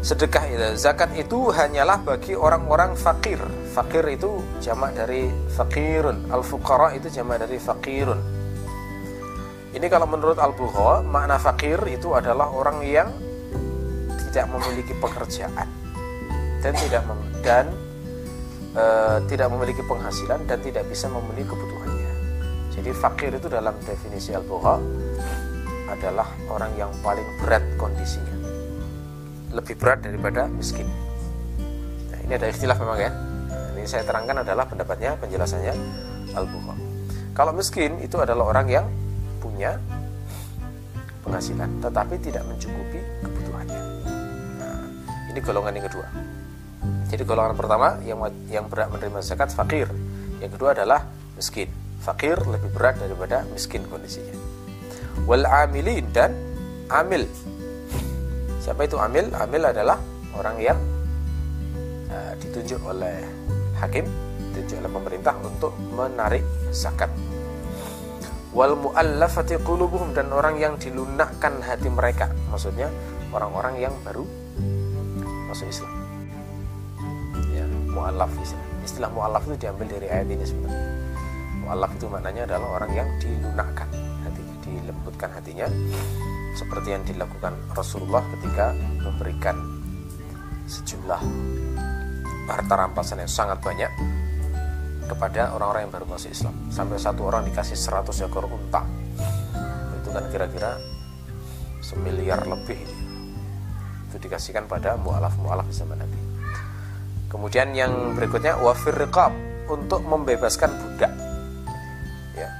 Sedekah 0.00 0.44
itu, 0.48 0.68
zakat 0.80 1.12
itu 1.14 1.52
hanyalah 1.52 2.00
bagi 2.00 2.32
orang-orang 2.32 2.96
fakir. 2.96 3.38
Fakir 3.70 4.02
itu 4.10 4.40
jamak 4.58 4.96
dari 4.96 5.28
fakirun. 5.52 6.32
Al-fuqara 6.32 6.96
itu 6.96 7.12
jamak 7.12 7.44
dari 7.44 7.60
fakirun 7.60 8.40
ini 9.70 9.86
kalau 9.86 10.06
menurut 10.10 10.34
Al-Bukhari, 10.34 11.06
makna 11.06 11.38
fakir 11.38 11.78
itu 11.86 12.10
adalah 12.10 12.50
orang 12.50 12.82
yang 12.82 13.06
tidak 14.30 14.50
memiliki 14.50 14.94
pekerjaan 14.98 15.66
dan 16.58 16.72
tidak 16.74 17.02
dan 17.46 17.66
e, 18.74 18.84
tidak 19.30 19.48
memiliki 19.50 19.82
penghasilan 19.84 20.46
dan 20.46 20.58
tidak 20.62 20.86
bisa 20.86 21.06
memenuhi 21.10 21.44
kebutuhannya. 21.46 22.12
Jadi 22.74 22.90
fakir 22.94 23.30
itu 23.34 23.48
dalam 23.50 23.74
definisi 23.82 24.32
Al-Bukhari 24.32 24.86
adalah 25.90 26.28
orang 26.46 26.72
yang 26.78 26.90
paling 27.02 27.26
berat 27.42 27.62
kondisinya. 27.74 28.34
Lebih 29.50 29.74
berat 29.74 30.06
daripada 30.06 30.46
miskin. 30.46 30.86
Nah, 32.14 32.18
ini 32.22 32.32
ada 32.38 32.46
istilah 32.46 32.78
memang 32.78 32.98
ya. 32.98 33.10
Ini 33.74 33.88
saya 33.88 34.06
terangkan 34.06 34.46
adalah 34.46 34.64
pendapatnya, 34.70 35.18
penjelasannya 35.18 35.74
Al-Bukhari. 36.38 36.84
Kalau 37.34 37.50
miskin 37.54 37.98
itu 37.98 38.18
adalah 38.22 38.54
orang 38.54 38.66
yang 38.70 38.86
punya 39.42 39.80
penghasilan 41.26 41.68
tetapi 41.82 42.14
tidak 42.22 42.44
mencukupi 42.46 43.00
kebutuhannya. 43.22 43.82
Nah, 44.60 44.82
ini 45.30 45.38
golongan 45.42 45.74
yang 45.74 45.86
kedua. 45.90 46.06
Jadi 47.10 47.26
golongan 47.26 47.58
pertama 47.58 47.98
yang 48.06 48.22
yang 48.46 48.70
berat 48.70 48.86
menerima 48.94 49.18
zakat 49.26 49.50
fakir. 49.50 49.90
Yang 50.38 50.56
kedua 50.56 50.78
adalah 50.78 51.10
miskin. 51.34 51.66
Fakir 52.00 52.38
lebih 52.46 52.70
berat 52.70 52.96
daripada 53.02 53.42
miskin 53.50 53.82
kondisinya. 53.90 54.32
Wal 55.26 55.44
amilin 55.44 56.06
dan 56.14 56.32
amil. 56.86 57.26
Siapa 58.62 58.86
itu 58.86 58.96
amil? 58.96 59.26
Amil 59.34 59.62
adalah 59.66 59.98
orang 60.38 60.56
yang 60.62 60.78
uh, 62.08 62.32
ditunjuk 62.38 62.78
oleh 62.86 63.20
hakim, 63.82 64.06
ditunjuk 64.54 64.86
oleh 64.86 64.92
pemerintah 64.94 65.34
untuk 65.42 65.74
menarik 65.92 66.46
zakat 66.70 67.10
wal 68.50 68.74
muallafati 68.74 69.62
qulubuhum 69.62 70.10
dan 70.10 70.34
orang 70.34 70.58
yang 70.58 70.74
dilunakkan 70.74 71.62
hati 71.62 71.86
mereka 71.86 72.34
maksudnya 72.50 72.90
orang-orang 73.30 73.78
yang 73.78 73.94
baru 74.02 74.26
masuk 75.46 75.70
Islam 75.70 75.99
muallaf 78.00 78.32
istilah, 78.40 78.66
istilah 78.80 79.10
muallaf 79.12 79.44
itu 79.44 79.68
diambil 79.68 79.86
dari 79.92 80.08
ayat 80.08 80.28
ini 80.32 80.44
sebenarnya. 80.48 80.88
Muallaf 81.60 81.90
itu 81.92 82.06
maknanya 82.08 82.42
adalah 82.48 82.68
orang 82.80 82.92
yang 82.96 83.08
dilunakkan 83.20 83.88
hatinya 84.24 84.56
dilembutkan 84.64 85.30
hatinya 85.36 85.66
seperti 86.56 86.88
yang 86.96 87.04
dilakukan 87.04 87.52
Rasulullah 87.76 88.24
ketika 88.32 88.72
memberikan 89.04 89.56
sejumlah 90.64 91.20
harta 92.48 92.74
rampasan 92.74 93.22
yang 93.22 93.30
sangat 93.30 93.60
banyak 93.60 93.92
kepada 95.06 95.52
orang-orang 95.54 95.86
yang 95.86 95.92
baru 95.92 96.06
masuk 96.08 96.32
Islam. 96.32 96.54
Sampai 96.72 96.96
satu 96.98 97.28
orang 97.28 97.46
dikasih 97.46 97.78
100 97.78 98.26
ekor 98.26 98.48
unta. 98.48 98.82
Itu 100.00 100.08
kan 100.10 100.24
kira-kira 100.32 100.80
semiliar 101.84 102.48
lebih 102.48 102.80
itu 104.10 104.16
dikasihkan 104.26 104.66
pada 104.66 104.98
mu'alaf-mu'alaf 104.98 105.70
zaman 105.70 106.02
Nabi 106.02 106.19
kemudian 107.30 107.70
yang 107.72 108.18
berikutnya 108.18 108.58
wafir 108.58 108.92
untuk 109.70 110.02
membebaskan 110.02 110.74
budak. 110.74 111.12
Ya. 112.34 112.50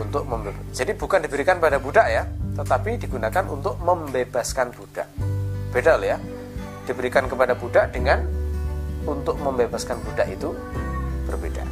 Untuk 0.00 0.24
membebas 0.24 0.64
jadi 0.72 0.96
bukan 0.96 1.20
diberikan 1.20 1.60
pada 1.60 1.76
budak 1.76 2.08
ya 2.08 2.24
tetapi 2.56 2.96
digunakan 2.96 3.44
untuk 3.48 3.76
membebaskan 3.84 4.72
budak. 4.72 5.06
Beda 5.70 6.00
ya. 6.00 6.16
Diberikan 6.88 7.30
kepada 7.30 7.54
budak 7.54 7.92
dengan 7.94 8.24
untuk 9.06 9.38
membebaskan 9.38 10.00
budak 10.02 10.26
itu 10.32 10.50
berbeda. 11.28 11.62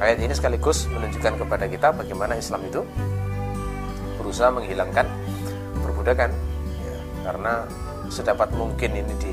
Ayat 0.00 0.16
ini 0.16 0.32
sekaligus 0.32 0.88
menunjukkan 0.88 1.44
kepada 1.44 1.64
kita 1.68 1.92
bagaimana 1.92 2.32
Islam 2.38 2.64
itu 2.64 2.80
berusaha 4.16 4.48
menghilangkan 4.48 5.04
perbudakan. 5.84 6.30
Ya, 6.80 6.96
karena 7.28 7.52
sedapat 8.08 8.48
mungkin 8.56 8.96
ini 8.96 9.12
di, 9.20 9.32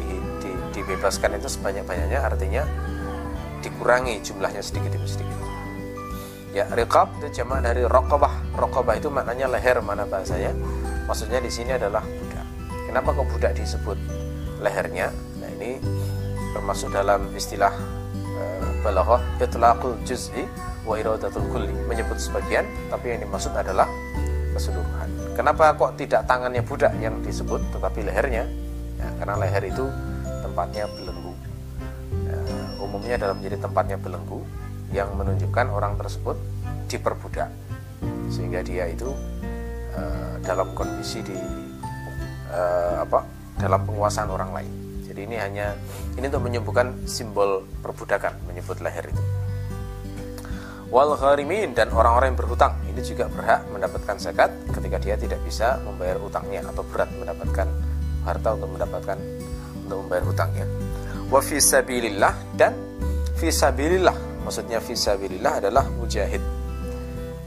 dibebaskan 0.87 1.35
itu 1.35 1.51
sebanyak-banyaknya 1.51 2.23
artinya 2.23 2.63
dikurangi 3.59 4.23
jumlahnya 4.23 4.63
sedikit 4.63 4.95
demi 4.95 5.03
sedikit. 5.03 5.35
Ya 6.55 6.63
riqab 6.71 7.11
itu 7.19 7.43
jamaah 7.43 7.59
dari 7.59 7.83
rokobah 7.83 8.55
rokobah 8.55 8.95
itu 8.95 9.11
maknanya 9.11 9.51
leher 9.51 9.83
mana 9.83 10.07
bahasanya 10.07 10.55
maksudnya 11.05 11.43
di 11.43 11.51
sini 11.51 11.75
adalah 11.75 12.01
budak. 12.01 12.47
Kenapa 12.87 13.11
kok 13.11 13.27
budak 13.35 13.51
disebut 13.59 13.99
lehernya? 14.63 15.11
Nah 15.43 15.49
ini 15.59 15.77
termasuk 16.55 16.95
dalam 16.95 17.27
istilah 17.35 17.75
uh, 18.39 18.69
balaghah 18.81 19.21
itlaqul 19.43 19.99
juz'i 20.07 20.47
wa 20.87 20.95
iradatul 20.95 21.43
kulli. 21.51 21.75
Menyebut 21.85 22.15
sebagian 22.15 22.63
tapi 22.87 23.11
yang 23.11 23.27
dimaksud 23.27 23.51
adalah 23.51 23.85
keseluruhan. 24.55 25.35
Kenapa 25.35 25.75
kok 25.75 25.99
tidak 25.99 26.25
tangannya 26.25 26.63
budak 26.65 26.95
yang 26.97 27.19
disebut 27.21 27.61
tetapi 27.75 28.07
lehernya? 28.07 28.47
Ya, 28.97 29.07
karena 29.21 29.35
leher 29.37 29.61
itu 29.69 29.85
tempatnya 30.57 30.89
belenggu 30.89 31.33
uh, 32.33 32.81
umumnya 32.81 33.21
dalam 33.21 33.37
menjadi 33.37 33.61
tempatnya 33.61 33.97
belenggu 34.01 34.41
yang 34.89 35.13
menunjukkan 35.13 35.69
orang 35.69 35.93
tersebut 36.01 36.33
diperbudak 36.89 37.53
sehingga 38.33 38.65
dia 38.65 38.89
itu 38.89 39.13
uh, 39.93 40.41
dalam 40.41 40.73
kondisi 40.73 41.21
di 41.21 41.37
uh, 42.49 43.05
apa 43.05 43.21
dalam 43.61 43.85
penguasaan 43.85 44.33
orang 44.33 44.49
lain. 44.49 44.73
Jadi 45.05 45.29
ini 45.29 45.37
hanya 45.37 45.77
ini 46.17 46.25
untuk 46.25 46.49
menyebutkan 46.49 47.05
simbol 47.05 47.61
perbudakan 47.85 48.33
menyebut 48.49 48.81
leher 48.81 49.13
itu. 49.13 49.23
Wal 50.89 51.13
gharimin 51.21 51.77
dan 51.77 51.93
orang-orang 51.93 52.33
yang 52.33 52.39
berhutang 52.41 52.73
ini 52.89 53.05
juga 53.05 53.29
berhak 53.29 53.61
mendapatkan 53.69 54.17
zakat 54.17 54.49
ketika 54.73 54.97
dia 54.97 55.21
tidak 55.21 55.37
bisa 55.45 55.77
membayar 55.85 56.17
utangnya 56.17 56.65
atau 56.65 56.81
berat 56.81 57.13
mendapatkan 57.13 57.69
harta 58.25 58.49
untuk 58.57 58.73
mendapatkan 58.73 59.21
untuk 59.87 60.05
membayar 60.05 60.25
hutangnya. 60.27 60.67
Wa 61.31 61.39
fi 61.39 61.57
sabilillah 61.57 62.35
dan 62.59 62.75
fi 63.39 63.47
sabilillah 63.47 64.43
maksudnya 64.43 64.83
fi 64.83 64.93
sabilillah 64.93 65.63
adalah 65.63 65.87
mujahid. 65.87 66.43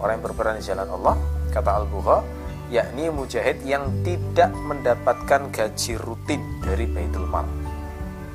Orang 0.01 0.17
yang 0.17 0.25
berperan 0.25 0.57
di 0.57 0.65
jalan 0.65 0.89
Allah 0.89 1.17
kata 1.53 1.71
Al-Bukhari 1.85 2.41
yakni 2.71 3.11
mujahid 3.11 3.59
yang 3.67 3.83
tidak 4.07 4.55
mendapatkan 4.55 5.51
gaji 5.51 5.99
rutin 5.99 6.41
dari 6.63 6.87
Baitul 6.87 7.27
Mal. 7.27 7.45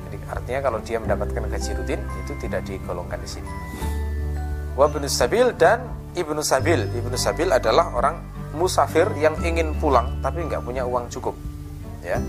Jadi 0.05 0.15
artinya 0.27 0.59
kalau 0.69 0.79
dia 0.83 0.99
mendapatkan 0.99 1.47
gaji 1.47 1.71
rutin 1.79 1.99
itu 2.21 2.35
tidak 2.43 2.67
digolongkan 2.67 3.17
di 3.23 3.29
sini. 3.31 3.49
Wa 4.75 4.91
ibnu 4.91 5.07
sabil 5.07 5.55
dan 5.55 5.87
ibnu 6.13 6.43
sabil. 6.43 6.83
Ibnu 6.83 7.15
sabil 7.15 7.47
adalah 7.47 7.95
orang 7.95 8.19
musafir 8.55 9.07
yang 9.15 9.39
ingin 9.39 9.71
pulang 9.79 10.19
tapi 10.19 10.43
nggak 10.43 10.61
punya 10.67 10.83
uang 10.83 11.07
cukup. 11.07 11.35
Ya, 12.03 12.19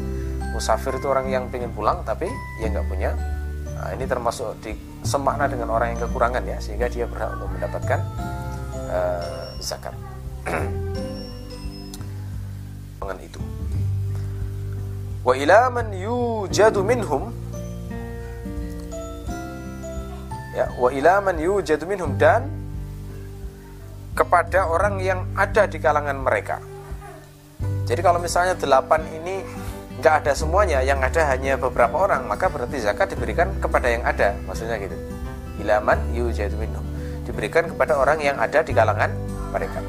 musafir 0.57 0.97
itu 0.97 1.05
orang 1.05 1.29
yang 1.29 1.45
ingin 1.53 1.69
pulang 1.77 2.01
tapi 2.09 2.33
ya 2.65 2.73
nggak 2.73 2.89
punya. 2.89 3.13
Nah, 3.77 3.93
ini 3.93 4.09
termasuk 4.09 4.57
di 4.65 4.73
semakna 5.05 5.45
dengan 5.45 5.69
orang 5.69 5.93
yang 5.93 6.01
kekurangan 6.09 6.41
ya 6.49 6.57
sehingga 6.57 6.89
dia 6.89 7.05
berhak 7.05 7.37
untuk 7.37 7.53
mendapatkan 7.53 8.01
uh, 8.89 9.53
zakat. 9.61 9.93
dengan 13.07 13.19
itu. 13.23 13.41
Wa 15.23 15.35
ila 15.39 15.71
man 15.71 15.95
yujadu 15.95 16.83
minhum 16.83 17.31
ya 20.55 20.67
wa 20.75 20.89
ila 20.91 21.23
man 21.23 21.37
yujadu 21.39 21.87
minhum 21.87 22.15
dan 22.19 22.51
kepada 24.17 24.67
orang 24.67 24.99
yang 24.99 25.23
ada 25.39 25.71
di 25.71 25.79
kalangan 25.79 26.19
mereka. 26.19 26.59
Jadi 27.87 28.01
kalau 28.03 28.19
misalnya 28.19 28.59
delapan 28.59 29.07
ini 29.15 29.47
nggak 30.01 30.15
ada 30.25 30.33
semuanya, 30.37 30.79
yang 30.85 31.01
ada 31.01 31.25
hanya 31.33 31.57
beberapa 31.57 31.97
orang, 31.97 32.29
maka 32.29 32.53
berarti 32.53 32.83
zakat 32.85 33.17
diberikan 33.17 33.53
kepada 33.59 33.89
yang 33.89 34.05
ada, 34.05 34.37
maksudnya 34.45 34.77
gitu. 34.77 34.97
Ilaman 35.61 36.13
yujadu 36.13 36.57
minhum 36.61 36.87
diberikan 37.27 37.67
kepada 37.67 37.99
orang 37.99 38.23
yang 38.23 38.39
ada 38.39 38.63
di 38.63 38.71
kalangan 38.71 39.11
mereka 39.51 39.83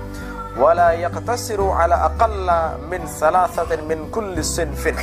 wala 0.58 0.98
yaqtasiru 0.98 1.70
ala 1.70 2.10
aqalla 2.10 2.82
min 2.90 3.06
salasatin 3.06 3.86
min 3.86 4.10
kulli 4.10 4.42
sinfin 4.42 4.98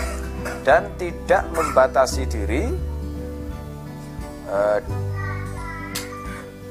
dan 0.67 0.91
tidak 0.99 1.47
membatasi 1.55 2.27
diri 2.27 2.75
uh, 4.51 4.83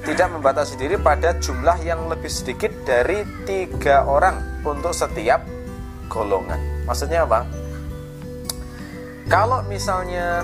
tidak 0.03 0.27
membatasi 0.35 0.75
diri 0.75 0.99
pada 0.99 1.31
jumlah 1.39 1.79
yang 1.87 2.11
lebih 2.11 2.27
sedikit 2.27 2.75
dari 2.83 3.23
tiga 3.47 4.03
orang 4.03 4.35
untuk 4.67 4.91
setiap 4.91 5.47
golongan. 6.11 6.59
Maksudnya 6.83 7.23
apa? 7.23 7.47
Kalau 9.31 9.63
misalnya 9.65 10.43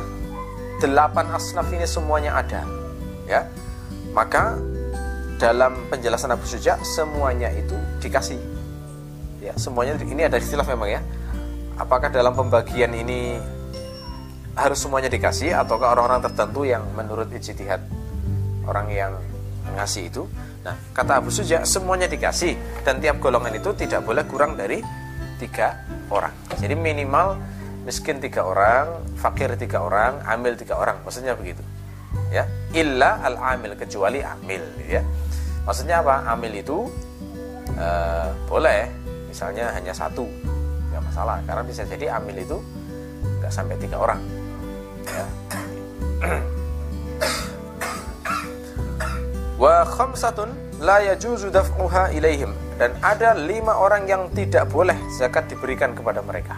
delapan 0.79 1.27
asnaf 1.35 1.67
ini 1.75 1.83
semuanya 1.83 2.39
ada, 2.39 2.63
ya, 3.27 3.43
maka 4.15 4.55
dalam 5.39 5.87
penjelasan 5.87 6.35
Abu 6.35 6.43
Suja 6.43 6.79
semuanya 6.83 7.51
itu 7.55 7.75
dikasih. 8.03 8.39
Ya 9.39 9.55
semuanya 9.55 9.95
ini 9.99 10.27
ada 10.27 10.35
istilah 10.35 10.67
memang 10.67 10.99
ya. 10.99 11.01
Apakah 11.79 12.11
dalam 12.11 12.35
pembagian 12.35 12.91
ini 12.91 13.39
harus 14.51 14.83
semuanya 14.83 15.07
dikasih 15.07 15.55
ataukah 15.55 15.95
orang-orang 15.95 16.19
tertentu 16.27 16.67
yang 16.67 16.83
menurut 16.91 17.31
ijtihad 17.31 17.79
orang 18.67 18.87
yang 18.91 19.13
ngasih 19.79 20.11
itu? 20.11 20.27
Nah 20.67 20.75
kata 20.91 21.23
Abu 21.23 21.31
Suja 21.31 21.63
semuanya 21.63 22.11
dikasih 22.11 22.83
dan 22.83 22.99
tiap 22.99 23.23
golongan 23.23 23.55
itu 23.55 23.71
tidak 23.79 24.03
boleh 24.03 24.27
kurang 24.27 24.59
dari 24.59 24.83
tiga 25.39 25.87
orang. 26.11 26.35
Jadi 26.59 26.75
minimal 26.75 27.39
miskin 27.87 28.19
tiga 28.19 28.43
orang 28.43 29.01
fakir 29.15 29.55
tiga 29.55 29.83
orang 29.83 30.19
amil 30.27 30.55
tiga 30.55 30.75
orang. 30.79 30.99
Maksudnya 31.03 31.35
begitu. 31.35 31.63
Ya. 32.33 32.45
Illa 32.75 33.21
al 33.23 33.37
amil 33.37 33.75
kecuali 33.77 34.21
amil 34.23 34.63
ya. 34.85 35.03
Maksudnya 35.63 36.01
apa? 36.03 36.25
Amil 36.27 36.59
itu 36.59 36.89
uh, 37.77 38.29
boleh. 38.49 38.89
Misalnya 39.29 39.71
hanya 39.75 39.93
satu. 39.93 40.25
Nggak 40.89 41.01
masalah. 41.05 41.37
Karena 41.45 41.63
bisa 41.63 41.85
jadi 41.85 42.17
amil 42.17 42.41
itu 42.41 42.57
nggak 43.39 43.51
sampai 43.53 43.75
tiga 43.79 43.97
orang. 44.01 44.19
Ya. 45.09 45.25
wa 49.59 49.83
khamsatun 49.83 50.55
la 50.79 51.03
yajuzu 51.03 51.51
daf'uha 51.51 52.11
ilaihim. 52.15 52.51
Dan 52.79 52.95
ada 53.03 53.35
lima 53.35 53.75
orang 53.75 54.07
yang 54.07 54.31
tidak 54.31 54.71
boleh 54.71 54.95
zakat 55.11 55.51
diberikan 55.51 55.91
kepada 55.91 56.23
mereka 56.23 56.55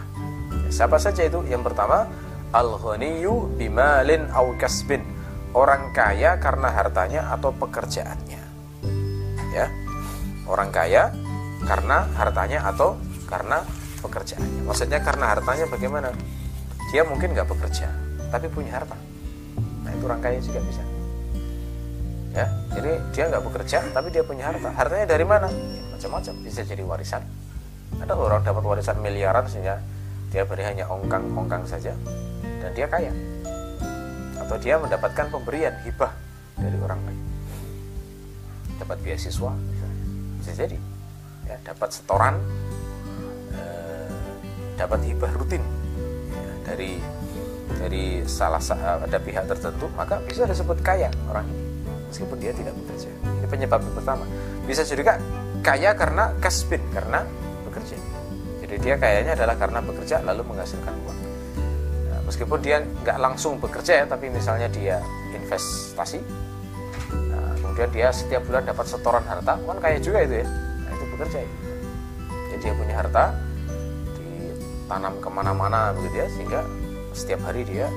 siapa 0.72 0.98
saja 0.98 1.28
itu? 1.28 1.44
Yang 1.46 1.72
pertama 1.72 2.08
al 2.56 2.80
ghaniyu 2.80 3.52
bimalin 3.60 4.32
au 4.32 4.56
kasbin. 4.56 5.04
Orang 5.52 5.92
kaya 5.92 6.40
karena 6.40 6.72
hartanya 6.72 7.28
atau 7.36 7.52
pekerjaannya. 7.52 8.44
Ya. 9.52 9.68
Orang 10.48 10.72
kaya 10.72 11.12
karena 11.68 12.08
hartanya 12.16 12.64
atau 12.72 12.96
karena 13.28 13.68
pekerjaannya. 14.00 14.64
Maksudnya 14.64 15.04
karena 15.04 15.36
hartanya 15.36 15.68
bagaimana? 15.68 16.10
Dia 16.96 17.04
mungkin 17.04 17.36
nggak 17.36 17.48
bekerja 17.52 17.88
tapi 18.32 18.48
punya 18.48 18.80
harta. 18.80 18.96
Nah 19.84 19.92
itu 19.92 20.04
orang 20.08 20.24
kaya 20.24 20.40
juga 20.40 20.64
bisa. 20.64 20.84
Ya 22.32 22.48
jadi 22.72 22.92
dia 23.12 23.24
nggak 23.28 23.44
bekerja 23.44 23.78
tapi 23.92 24.08
dia 24.08 24.24
punya 24.24 24.48
harta. 24.48 24.72
Hartanya 24.72 25.04
dari 25.04 25.28
mana? 25.28 25.52
Ya, 25.52 25.84
macam-macam. 25.92 26.34
Bisa 26.48 26.64
jadi 26.64 26.84
warisan. 26.88 27.24
Ada 28.00 28.16
orang 28.16 28.42
dapat 28.48 28.64
warisan 28.64 29.04
miliaran 29.04 29.52
sehingga 29.52 29.84
dia 30.32 30.48
beri 30.48 30.64
hanya 30.64 30.88
ongkang-ongkang 30.88 31.68
saja. 31.68 31.92
Dan 32.64 32.72
dia 32.72 32.88
kaya. 32.88 33.12
Atau 34.40 34.56
dia 34.58 34.80
mendapatkan 34.80 35.28
pemberian 35.28 35.76
hibah 35.84 36.16
dari 36.56 36.78
orang 36.80 37.00
lain. 37.04 37.22
Dapat 38.80 38.98
beasiswa 39.04 39.54
bisa 40.42 40.52
jadi. 40.58 40.78
Ya 41.46 41.60
dapat 41.62 41.94
setoran 41.94 42.40
dapat 44.82 45.06
hibah 45.06 45.30
rutin. 45.38 45.62
Ya, 46.34 46.74
dari 46.74 46.98
dari 47.78 48.26
salah 48.26 48.58
ada 49.06 49.18
pihak 49.22 49.46
tertentu 49.46 49.86
maka 49.94 50.18
bisa 50.26 50.50
disebut 50.50 50.82
kaya 50.82 51.14
orang 51.30 51.46
ini. 51.46 51.64
Meskipun 52.10 52.38
dia 52.42 52.52
tidak 52.52 52.74
bekerja. 52.76 53.08
Ini 53.24 53.48
penyebab 53.48 53.80
yang 53.86 53.96
pertama. 53.96 54.26
Bisa 54.66 54.82
juga 54.84 55.22
kaya 55.62 55.94
karena 55.94 56.34
kasbin 56.42 56.82
karena 56.90 57.24
jadi 58.72 58.80
dia 58.80 58.96
kayanya 58.96 59.36
adalah 59.36 59.60
karena 59.60 59.84
bekerja 59.84 60.24
lalu 60.24 60.48
menghasilkan 60.48 60.96
uang. 61.04 61.20
Nah, 62.08 62.20
meskipun 62.24 62.64
dia 62.64 62.80
nggak 62.80 63.20
langsung 63.20 63.60
bekerja 63.60 64.00
ya 64.00 64.06
tapi 64.08 64.32
misalnya 64.32 64.72
dia 64.72 65.04
investasi 65.36 66.24
nah, 67.12 67.52
kemudian 67.60 67.92
dia 67.92 68.08
setiap 68.16 68.48
bulan 68.48 68.64
dapat 68.64 68.88
setoran 68.88 69.28
harta 69.28 69.60
kan 69.60 69.78
kaya 69.84 70.00
juga 70.00 70.24
itu 70.24 70.40
ya. 70.40 70.48
Nah, 70.88 70.92
itu 70.96 71.06
bekerja 71.12 71.38
ya. 71.44 71.52
jadi 72.48 72.60
dia 72.64 72.74
punya 72.80 72.96
harta 72.96 73.26
ditanam 74.16 75.20
ke 75.20 75.28
mana-mana 75.28 75.92
begitu 75.92 76.16
ya 76.24 76.28
sehingga 76.32 76.62
setiap 77.12 77.44
hari 77.44 77.68
dia 77.68 77.92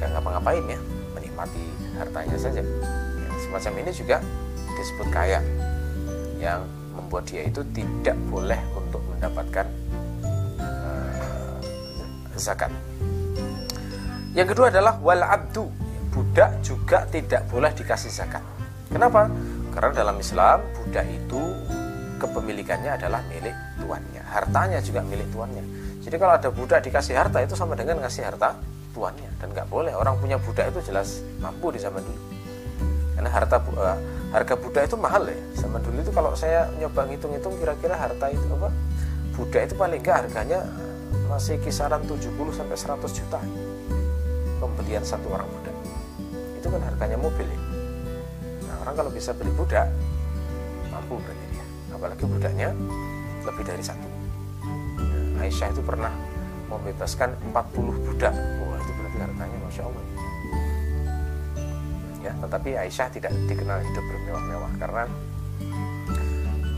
nggak 0.00 0.16
ngapa-ngapain 0.16 0.64
ya 0.64 0.80
menikmati 1.12 1.64
hartanya 2.00 2.36
saja. 2.40 2.64
Ya, 2.64 3.28
semacam 3.44 3.84
ini 3.84 3.90
juga 3.92 4.16
disebut 4.80 5.08
kaya 5.12 5.44
yang 6.40 6.64
membuat 6.96 7.28
dia 7.28 7.44
itu 7.44 7.60
tidak 7.76 8.16
boleh 8.32 8.56
untuk 8.72 9.04
mendapatkan 9.12 9.68
zakat. 12.36 12.70
Yang 14.34 14.54
kedua 14.54 14.70
adalah 14.70 14.94
wal 15.02 15.26
abdu 15.26 15.66
budak 16.10 16.62
juga 16.62 17.06
tidak 17.10 17.46
boleh 17.50 17.70
dikasih 17.74 18.10
zakat. 18.10 18.42
Kenapa? 18.90 19.30
Karena 19.70 19.90
dalam 19.94 20.16
Islam 20.18 20.58
budak 20.74 21.06
itu 21.06 21.42
kepemilikannya 22.18 22.98
adalah 22.98 23.22
milik 23.30 23.54
tuannya. 23.78 24.22
Hartanya 24.26 24.78
juga 24.82 25.00
milik 25.06 25.30
tuannya. 25.30 25.62
Jadi 26.02 26.16
kalau 26.18 26.34
ada 26.34 26.48
budak 26.50 26.82
dikasih 26.82 27.14
harta 27.14 27.38
itu 27.42 27.54
sama 27.54 27.78
dengan 27.78 28.02
ngasih 28.02 28.26
harta 28.26 28.58
tuannya. 28.92 29.30
Dan 29.38 29.54
nggak 29.54 29.70
boleh. 29.70 29.94
Orang 29.94 30.18
punya 30.18 30.36
budak 30.36 30.74
itu 30.74 30.90
jelas 30.90 31.22
mampu 31.38 31.70
di 31.70 31.78
zaman 31.78 32.02
dulu. 32.02 32.20
Karena 33.14 33.30
harta 33.30 33.56
uh, 33.62 33.98
harga 34.34 34.54
budak 34.58 34.82
itu 34.90 34.96
mahal 34.98 35.22
ya. 35.30 35.38
Zaman 35.58 35.80
dulu 35.80 35.98
itu 36.02 36.12
kalau 36.12 36.34
saya 36.34 36.66
nyoba 36.82 37.06
ngitung-ngitung 37.06 37.54
kira-kira 37.62 37.94
harta 37.94 38.26
itu 38.28 38.46
apa? 38.58 38.68
Budak 39.38 39.62
itu 39.70 39.74
paling 39.78 40.00
nggak 40.02 40.16
harganya 40.26 40.60
masih 41.30 41.56
kisaran 41.62 42.02
70 42.04 42.32
sampai 42.52 42.76
100 42.76 43.18
juta. 43.18 43.40
Pembelian 44.60 45.04
satu 45.06 45.32
orang 45.32 45.48
budak. 45.48 45.76
Itu 46.58 46.68
kan 46.68 46.80
harganya 46.84 47.16
mobil 47.16 47.46
ya. 47.46 47.60
Nah, 48.68 48.76
orang 48.86 48.94
kalau 48.94 49.10
bisa 49.10 49.32
beli 49.32 49.50
budak 49.56 49.88
mampu 50.92 51.16
berarti 51.20 51.46
dia. 51.54 51.64
Apalagi 51.94 52.24
budaknya 52.26 52.68
lebih 53.46 53.64
dari 53.64 53.84
satu. 53.84 54.08
Aisyah 55.40 55.72
itu 55.72 55.80
pernah 55.80 56.12
membebaskan 56.70 57.34
40 57.50 58.06
budak 58.06 58.34
wah 58.62 58.78
itu 58.78 58.92
berarti 58.94 59.18
hartanya 59.18 59.56
Masya 59.66 59.82
Allah 59.82 60.04
ya 62.20 62.32
tetapi 62.46 62.70
Aisyah 62.78 63.08
tidak 63.10 63.32
dikenal 63.50 63.82
hidup 63.82 64.04
bermewah-mewah 64.06 64.72
karena 64.78 65.04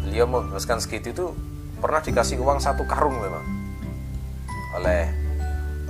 beliau 0.06 0.26
membebaskan 0.26 0.80
segitu 0.80 1.12
itu 1.12 1.26
pernah 1.78 2.00
dikasih 2.00 2.40
uang 2.40 2.58
satu 2.62 2.88
karung 2.88 3.20
memang 3.20 3.44
oleh 4.72 5.04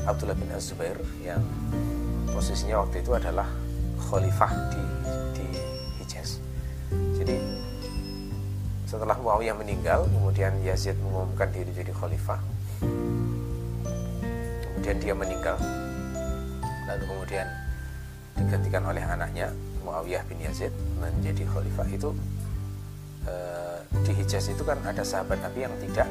Abdullah 0.02 0.34
bin 0.34 0.50
Az-Zubair 0.50 0.98
yang 1.22 1.42
posisinya 2.34 2.82
waktu 2.82 3.06
itu 3.06 3.14
adalah 3.14 3.46
khalifah 4.10 4.50
di, 4.74 4.82
di 5.38 5.46
Hijaz. 6.02 6.42
Jadi 6.90 7.38
setelah 8.90 9.14
Muawiyah 9.22 9.54
meninggal 9.54 10.04
kemudian 10.10 10.58
Yazid 10.66 10.98
mengumumkan 10.98 11.48
diri 11.54 11.70
jadi 11.70 11.94
khalifah 11.94 12.42
kemudian 14.66 14.98
dia 14.98 15.14
meninggal. 15.14 15.56
Lalu 16.90 17.04
kemudian 17.06 17.46
digantikan 18.34 18.82
oleh 18.82 19.06
anaknya 19.06 19.54
Muawiyah 19.86 20.26
bin 20.26 20.42
Yazid 20.42 20.74
menjadi 20.98 21.46
khalifah 21.46 21.86
itu 21.86 22.10
e, 23.30 23.34
di 24.02 24.12
Hijaz 24.18 24.50
itu 24.50 24.66
kan 24.66 24.82
ada 24.82 25.06
sahabat 25.06 25.38
Nabi 25.38 25.70
yang 25.70 25.74
tidak 25.78 26.10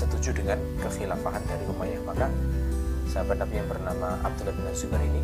setuju 0.00 0.32
dengan 0.32 0.56
kekhilafahan 0.80 1.44
dari 1.44 1.64
Umayyah 1.68 2.00
maka 2.08 2.32
sahabat 3.04 3.36
Nabi 3.36 3.60
yang 3.60 3.68
bernama 3.68 4.16
Abdullah 4.24 4.56
bin 4.56 4.64
Zubair 4.72 5.04
ini 5.04 5.20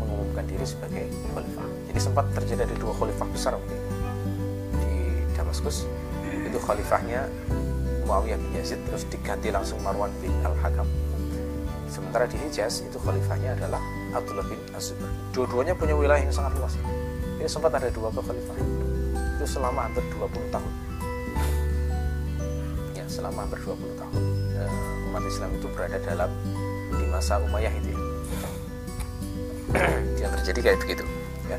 mengumumkan 0.00 0.48
diri 0.48 0.64
sebagai 0.64 1.04
khalifah. 1.36 1.66
Jadi 1.92 2.00
sempat 2.00 2.24
terjadi 2.32 2.64
ada 2.64 2.76
dua 2.80 2.92
khalifah 2.96 3.28
besar 3.28 3.52
waktu 3.52 3.74
itu 3.76 3.88
di 4.80 4.92
Damaskus. 5.36 5.84
Itu 6.24 6.56
khalifahnya 6.56 7.28
Muawiyah 8.08 8.40
bin 8.40 8.50
Yazid 8.56 8.80
terus 8.88 9.04
diganti 9.12 9.52
langsung 9.52 9.76
Marwan 9.84 10.12
bin 10.24 10.32
Al-Hakam. 10.40 10.88
Sementara 11.92 12.24
di 12.24 12.40
Hijaz 12.40 12.80
itu 12.80 12.96
khalifahnya 12.96 13.54
adalah 13.60 13.80
Abdullah 14.16 14.46
bin 14.48 14.58
Az-Zubair. 14.72 15.12
Dua-duanya 15.36 15.76
punya 15.76 15.92
wilayah 15.92 16.24
yang 16.24 16.32
sangat 16.32 16.56
luas. 16.56 16.74
Ini 17.38 17.50
sempat 17.50 17.76
ada 17.76 17.92
dua 17.92 18.08
kekhalifahan 18.08 18.94
itu 19.44 19.60
selama 19.60 19.84
hampir 19.84 20.00
20 20.16 20.54
tahun 20.54 20.72
selama 23.14 23.46
hampir 23.46 23.62
20 23.62 23.78
tahun. 23.94 24.22
Uh, 24.58 25.06
umat 25.10 25.22
Islam 25.30 25.50
itu 25.54 25.66
berada 25.70 25.98
dalam 26.02 26.30
di 26.90 27.06
masa 27.06 27.38
Umayyah 27.38 27.74
itu 27.78 27.90
ya. 27.94 28.00
yang 30.26 30.32
terjadi 30.42 30.58
kayak 30.70 30.78
begitu 30.82 31.04
ya. 31.46 31.58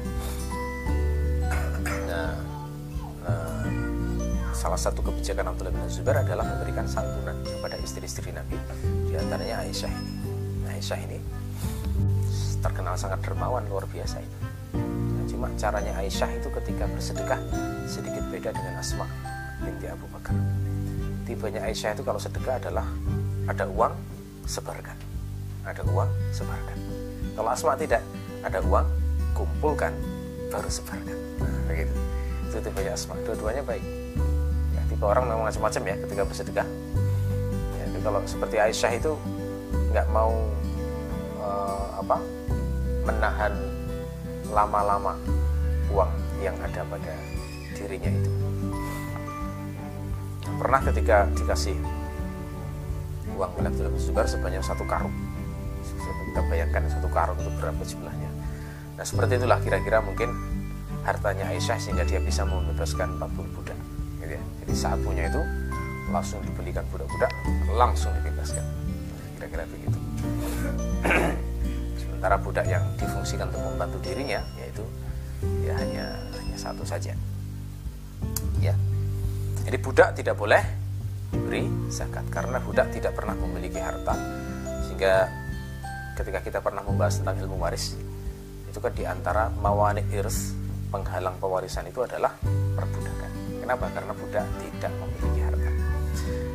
Salah 4.65 4.81
satu 4.81 5.05
kebijakan 5.05 5.53
Abdullah 5.53 5.69
bin 5.69 5.85
Zubair 5.93 6.25
adalah 6.25 6.41
memberikan 6.41 6.89
santunan 6.89 7.37
kepada 7.45 7.77
istri-istri 7.85 8.33
Nabi 8.33 8.57
di 9.05 9.13
antaranya 9.13 9.61
Aisyah 9.61 9.93
ini. 9.93 10.13
Aisyah 10.73 10.99
ini 11.05 11.21
terkenal 12.65 12.97
sangat 12.97 13.21
dermawan 13.21 13.61
luar 13.69 13.85
biasa 13.85 14.25
itu 14.25 14.37
nah, 14.73 15.25
cuma 15.29 15.47
caranya 15.53 15.93
Aisyah 16.01 16.33
itu 16.33 16.49
ketika 16.49 16.89
bersedekah 16.89 17.37
sedikit 17.85 18.25
beda 18.33 18.57
dengan 18.57 18.81
Asma 18.81 19.05
binti 19.61 19.85
Abu 19.85 20.09
Bakar 20.09 20.33
tibanya 21.25 21.65
Aisyah 21.65 21.97
itu 21.97 22.05
kalau 22.05 22.21
sedekah 22.21 22.61
adalah 22.61 22.85
ada 23.49 23.65
uang 23.65 23.93
sebarkan. 24.45 24.97
Ada 25.65 25.81
uang 25.89 26.09
sebarkan. 26.29 26.77
Kalau 27.33 27.49
Asma 27.49 27.73
tidak 27.75 28.05
ada 28.45 28.61
uang 28.61 28.85
kumpulkan 29.33 29.91
baru 30.53 30.69
sebarkan. 30.69 31.17
Nah, 31.41 31.59
begitu 31.65 31.93
itu 32.47 32.57
tibanya 32.61 32.93
Asma. 32.93 33.17
Dua-duanya 33.25 33.65
baik. 33.65 33.83
Tipe 34.85 35.01
orang 35.01 35.25
memang 35.25 35.49
macam-macam 35.49 35.81
ya 35.81 35.95
ketika 36.05 36.23
bersedekah. 36.29 36.67
Ya, 37.75 37.83
itu 37.89 37.99
kalau 38.05 38.21
seperti 38.29 38.55
Aisyah 38.61 38.91
itu 38.93 39.11
nggak 39.91 40.07
mau 40.13 40.31
uh, 41.41 41.99
apa 42.05 42.21
menahan 43.01 43.53
lama-lama 44.53 45.17
uang 45.89 46.11
yang 46.39 46.53
ada 46.61 46.85
pada 46.85 47.13
dirinya 47.73 48.13
itu 48.13 48.31
pernah 50.55 50.81
ketika 50.83 51.27
dikasih 51.35 51.77
uang 53.35 53.51
oleh 53.59 53.69
Abdullah 53.69 53.99
Zubair 53.99 54.27
sebanyak 54.27 54.63
satu 54.63 54.87
karung 54.87 55.13
kita 56.31 56.41
bayangkan 56.51 56.87
satu 56.91 57.07
karung 57.11 57.37
itu 57.39 57.51
berapa 57.59 57.81
jumlahnya 57.83 58.29
nah 58.95 59.03
seperti 59.03 59.39
itulah 59.39 59.59
kira-kira 59.59 59.99
mungkin 59.99 60.31
hartanya 61.05 61.45
Aisyah 61.53 61.77
sehingga 61.77 62.03
dia 62.03 62.17
bisa 62.17 62.41
membebaskan 62.43 63.21
40 63.21 63.55
budak 63.55 63.77
gitu 64.25 64.33
ya. 64.35 64.43
Jadi 64.65 64.73
saat 64.73 64.99
punya 65.05 65.29
itu 65.29 65.41
langsung 66.09 66.41
dibelikan 66.45 66.85
budak-budak, 66.89 67.31
langsung 67.77 68.11
dibebaskan. 68.21 68.65
Kira-kira 69.37 69.63
begitu. 69.69 69.97
Sementara 72.01 72.35
budak 72.41 72.65
yang 72.65 72.83
difungsikan 72.97 73.53
untuk 73.53 73.61
membantu 73.61 73.97
dirinya 74.01 74.41
yaitu 74.57 74.83
ya 75.61 75.73
hanya 75.77 76.05
hanya 76.41 76.57
satu 76.57 76.81
saja. 76.85 77.13
Jadi 79.75 79.91
budak 79.91 80.15
tidak 80.15 80.39
boleh 80.39 80.63
diberi 81.35 81.67
zakat 81.91 82.23
karena 82.31 82.63
budak 82.63 82.95
tidak 82.95 83.11
pernah 83.11 83.35
memiliki 83.35 83.75
harta 83.75 84.15
sehingga 84.87 85.27
ketika 86.15 86.39
kita 86.39 86.59
pernah 86.63 86.79
membahas 86.79 87.19
tentang 87.19 87.43
ilmu 87.43 87.59
waris 87.59 87.91
itu 88.71 88.79
kan 88.79 88.95
di 88.95 89.03
antara 89.03 89.51
mawani 89.51 89.99
irs 90.15 90.55
penghalang 90.95 91.35
pewarisan 91.43 91.91
itu 91.91 92.07
adalah 92.07 92.31
perbudakan 92.71 93.31
Kenapa? 93.59 93.91
Karena 93.91 94.15
budak 94.15 94.47
tidak 94.63 94.91
memiliki 94.95 95.39
harta. 95.43 95.69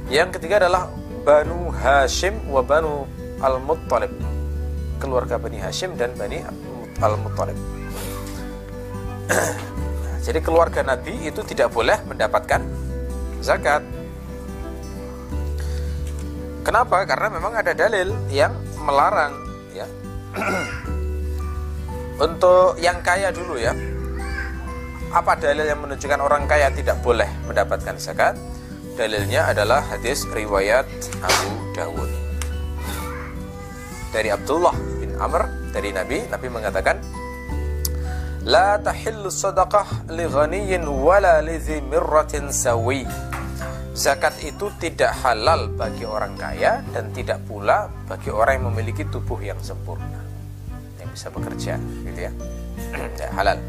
Yang 0.09 0.29
ketiga 0.41 0.55
adalah 0.65 0.89
Banu 1.21 1.69
Hashim 1.77 2.49
wa 2.49 2.65
Banu 2.65 3.05
Al-Muttalib. 3.45 4.17
Keluarga 4.97 5.37
Bani 5.37 5.61
Hashim 5.61 5.93
dan 5.93 6.17
Bani 6.17 6.41
Al-Muttalib. 7.05 7.59
Jadi 10.25 10.41
keluarga 10.41 10.81
Nabi 10.81 11.29
itu 11.29 11.45
tidak 11.45 11.69
boleh 11.69 12.01
mendapatkan 12.09 12.89
zakat. 13.41 13.83
Kenapa? 16.65 17.05
Karena 17.09 17.29
memang 17.33 17.53
ada 17.57 17.73
dalil 17.73 18.13
yang 18.29 18.53
melarang 18.85 19.35
ya. 19.73 19.89
Untuk 22.31 22.77
yang 22.77 23.01
kaya 23.01 23.33
dulu 23.33 23.57
ya 23.57 23.73
apa 25.11 25.35
dalil 25.35 25.67
yang 25.67 25.83
menunjukkan 25.83 26.23
orang 26.23 26.47
kaya 26.47 26.71
tidak 26.71 27.03
boleh 27.03 27.27
mendapatkan 27.51 27.99
zakat? 27.99 28.39
dalilnya 29.01 29.49
adalah 29.49 29.81
hadis 29.81 30.29
riwayat 30.29 30.85
Abu 31.25 31.51
Dawud 31.73 32.11
dari 34.13 34.29
Abdullah 34.29 34.77
bin 35.01 35.17
Amr 35.17 35.49
dari 35.73 35.89
Nabi 35.89 36.29
Nabi 36.29 36.47
mengatakan 36.53 37.01
La 38.45 38.77
tahillu 38.77 39.33
sadaqah 39.33 40.13
li 40.13 40.29
ghaniyin 40.29 40.85
wala 40.85 41.41
li 41.41 41.57
mirratin 41.81 42.53
sawi 42.53 43.09
Zakat 44.01 44.33
itu 44.41 44.73
tidak 44.81 45.13
halal 45.21 45.69
bagi 45.77 46.09
orang 46.09 46.33
kaya 46.33 46.81
dan 46.97 47.13
tidak 47.13 47.37
pula 47.45 47.85
bagi 48.09 48.33
orang 48.33 48.57
yang 48.57 48.67
memiliki 48.73 49.05
tubuh 49.13 49.37
yang 49.45 49.61
sempurna 49.61 50.25
yang 50.97 51.13
bisa 51.13 51.29
bekerja 51.29 51.77
gitu 52.09 52.21
ya. 52.25 52.33
ya 53.21 53.29
halal. 53.37 53.61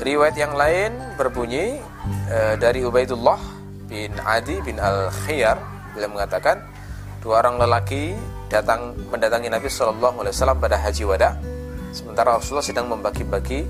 Riwayat 0.00 0.32
yang 0.40 0.56
lain 0.56 0.96
berbunyi 1.20 1.76
e, 2.24 2.56
dari 2.56 2.88
Ubaidullah 2.88 3.36
bin 3.84 4.16
Adi 4.24 4.64
bin 4.64 4.80
Al-Khiyar 4.80 5.60
beliau 5.92 6.08
mengatakan 6.08 6.64
dua 7.20 7.44
orang 7.44 7.60
lelaki 7.60 8.16
datang 8.48 8.96
mendatangi 9.12 9.52
Nabi 9.52 9.68
Shallallahu 9.68 10.24
Alaihi 10.24 10.32
Wasallam 10.40 10.56
pada 10.56 10.80
haji 10.80 11.04
wada 11.04 11.36
sementara 11.92 12.40
Rasulullah 12.40 12.64
sedang 12.64 12.88
membagi-bagi 12.88 13.68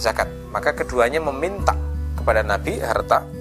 zakat 0.00 0.32
maka 0.48 0.72
keduanya 0.72 1.20
meminta 1.20 1.76
kepada 2.16 2.40
Nabi 2.40 2.80
harta 2.80 3.39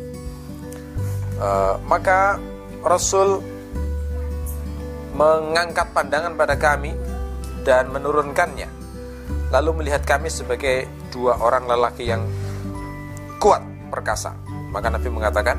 Eh, 1.39 1.75
maka 1.87 2.35
Rasul 2.83 3.39
mengangkat 5.15 5.95
pandangan 5.95 6.35
pada 6.35 6.59
kami 6.59 6.91
dan 7.63 7.87
menurunkannya. 7.95 8.67
Lalu 9.49 9.83
melihat 9.83 10.03
kami 10.03 10.27
sebagai 10.27 10.85
dua 11.09 11.39
orang 11.39 11.63
lelaki 11.63 12.11
yang 12.11 12.27
kuat 13.39 13.63
perkasa. 13.87 14.35
Maka 14.69 14.91
Nabi 14.91 15.07
mengatakan 15.09 15.57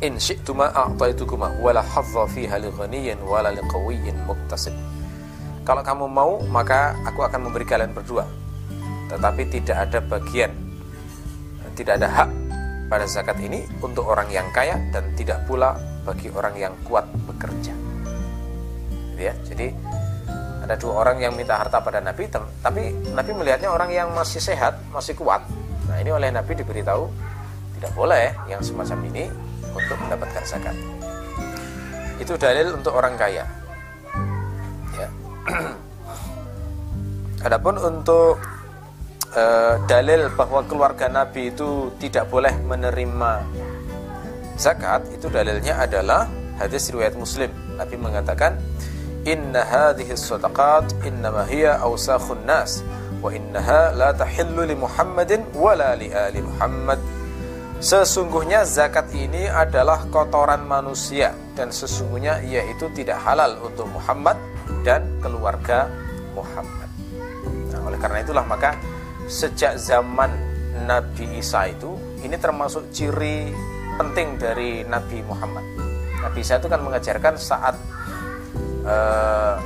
in 0.00 0.16
syi'tuma 0.16 0.72
a'taitukuma 0.72 1.60
wala 1.60 1.84
hadza 1.84 2.24
fiha 2.32 2.58
li 2.58 2.68
wala 3.22 3.54
li 3.54 3.62
muktasib 4.26 4.74
kalau 5.64 5.80
kamu 5.80 6.04
mau 6.12 6.42
maka 6.44 6.92
aku 7.08 7.24
akan 7.24 7.48
memberi 7.48 7.64
kalian 7.64 7.96
berdua. 7.96 8.28
Tetapi 9.08 9.42
tidak 9.48 9.88
ada 9.88 9.98
bagian 10.04 10.52
tidak 11.72 12.02
ada 12.02 12.08
hak 12.08 12.30
pada 12.94 13.10
zakat 13.10 13.42
ini 13.42 13.66
untuk 13.82 14.06
orang 14.06 14.30
yang 14.30 14.46
kaya 14.54 14.78
dan 14.94 15.10
tidak 15.18 15.42
pula 15.50 15.74
bagi 16.06 16.30
orang 16.30 16.54
yang 16.54 16.70
kuat 16.86 17.02
bekerja. 17.26 17.74
Ya, 19.18 19.34
jadi 19.42 19.74
ada 20.62 20.78
dua 20.78 21.02
orang 21.02 21.18
yang 21.18 21.34
minta 21.34 21.58
harta 21.58 21.82
pada 21.82 21.98
Nabi, 21.98 22.30
tapi 22.62 22.94
Nabi 23.10 23.30
melihatnya 23.34 23.74
orang 23.74 23.90
yang 23.90 24.14
masih 24.14 24.38
sehat, 24.38 24.78
masih 24.94 25.18
kuat. 25.18 25.42
Nah, 25.90 25.98
ini 25.98 26.14
oleh 26.14 26.30
Nabi 26.30 26.54
diberitahu 26.54 27.10
tidak 27.82 27.90
boleh 27.98 28.30
yang 28.46 28.62
semacam 28.62 29.10
ini 29.10 29.26
untuk 29.74 29.98
mendapatkan 29.98 30.46
zakat. 30.46 30.78
Itu 32.22 32.38
dalil 32.38 32.78
untuk 32.78 32.94
orang 32.94 33.18
kaya. 33.18 33.42
Ya. 34.94 35.08
Adapun 37.50 37.74
untuk 37.74 38.38
uh, 39.34 39.74
dalil 39.84 40.30
bahwa 40.32 40.62
keluarga 40.64 41.10
Nabi 41.10 41.50
itu 41.50 41.90
tidak 41.98 42.30
boleh 42.30 42.54
menerima 42.64 43.44
zakat 44.54 45.02
itu 45.10 45.26
dalilnya 45.26 45.82
adalah 45.82 46.30
hadis 46.58 46.90
riwayat 46.94 47.18
Muslim. 47.18 47.50
Nabi 47.74 47.98
mengatakan, 47.98 48.58
"Inna 49.26 49.66
hadhihi 49.66 50.14
sadaqat 50.14 50.94
innama 51.02 51.42
hiya 51.46 51.82
awsakhun 51.82 52.46
nas 52.46 52.86
wa 53.18 53.34
innaha 53.34 53.90
la 53.90 54.14
tahillu 54.14 54.62
li 54.62 54.78
Muhammadin 54.78 55.42
wala 55.58 55.98
li 55.98 56.14
ali 56.14 56.40
Muhammad." 56.40 57.02
Sesungguhnya 57.82 58.64
zakat 58.64 59.12
ini 59.12 59.50
adalah 59.50 60.06
kotoran 60.08 60.64
manusia 60.64 61.34
dan 61.52 61.68
sesungguhnya 61.68 62.40
ia 62.46 62.64
itu 62.70 62.88
tidak 62.96 63.20
halal 63.20 63.60
untuk 63.60 63.90
Muhammad 63.90 64.38
dan 64.86 65.04
keluarga 65.20 65.90
Muhammad. 66.32 66.88
Nah, 67.74 67.80
oleh 67.84 67.98
karena 68.00 68.24
itulah 68.24 68.46
maka 68.46 68.78
sejak 69.28 69.80
zaman 69.80 70.30
Nabi 70.84 71.40
Isa 71.40 71.70
itu 71.70 71.96
ini 72.20 72.36
termasuk 72.36 72.88
ciri 72.92 73.52
penting 73.96 74.36
dari 74.36 74.82
Nabi 74.84 75.22
Muhammad. 75.24 75.64
Nabi 76.24 76.40
Isa 76.40 76.58
itu 76.58 76.66
kan 76.66 76.80
mengajarkan 76.80 77.34
saat 77.36 77.76
uh, 78.84 79.56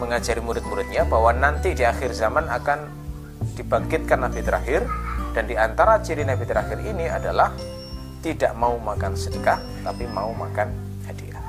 mengajari 0.00 0.40
murid-muridnya 0.42 1.06
bahwa 1.06 1.30
nanti 1.30 1.76
di 1.76 1.84
akhir 1.86 2.16
zaman 2.16 2.48
akan 2.48 2.90
dibangkitkan 3.54 4.18
Nabi 4.18 4.40
terakhir 4.42 4.82
dan 5.36 5.46
di 5.46 5.54
antara 5.54 6.00
ciri 6.02 6.26
Nabi 6.26 6.42
terakhir 6.48 6.80
ini 6.82 7.06
adalah 7.06 7.52
tidak 8.24 8.52
mau 8.58 8.78
makan 8.78 9.14
sedekah 9.14 9.60
tapi 9.86 10.08
mau 10.10 10.32
makan 10.34 10.68
hadiah. 11.06 11.42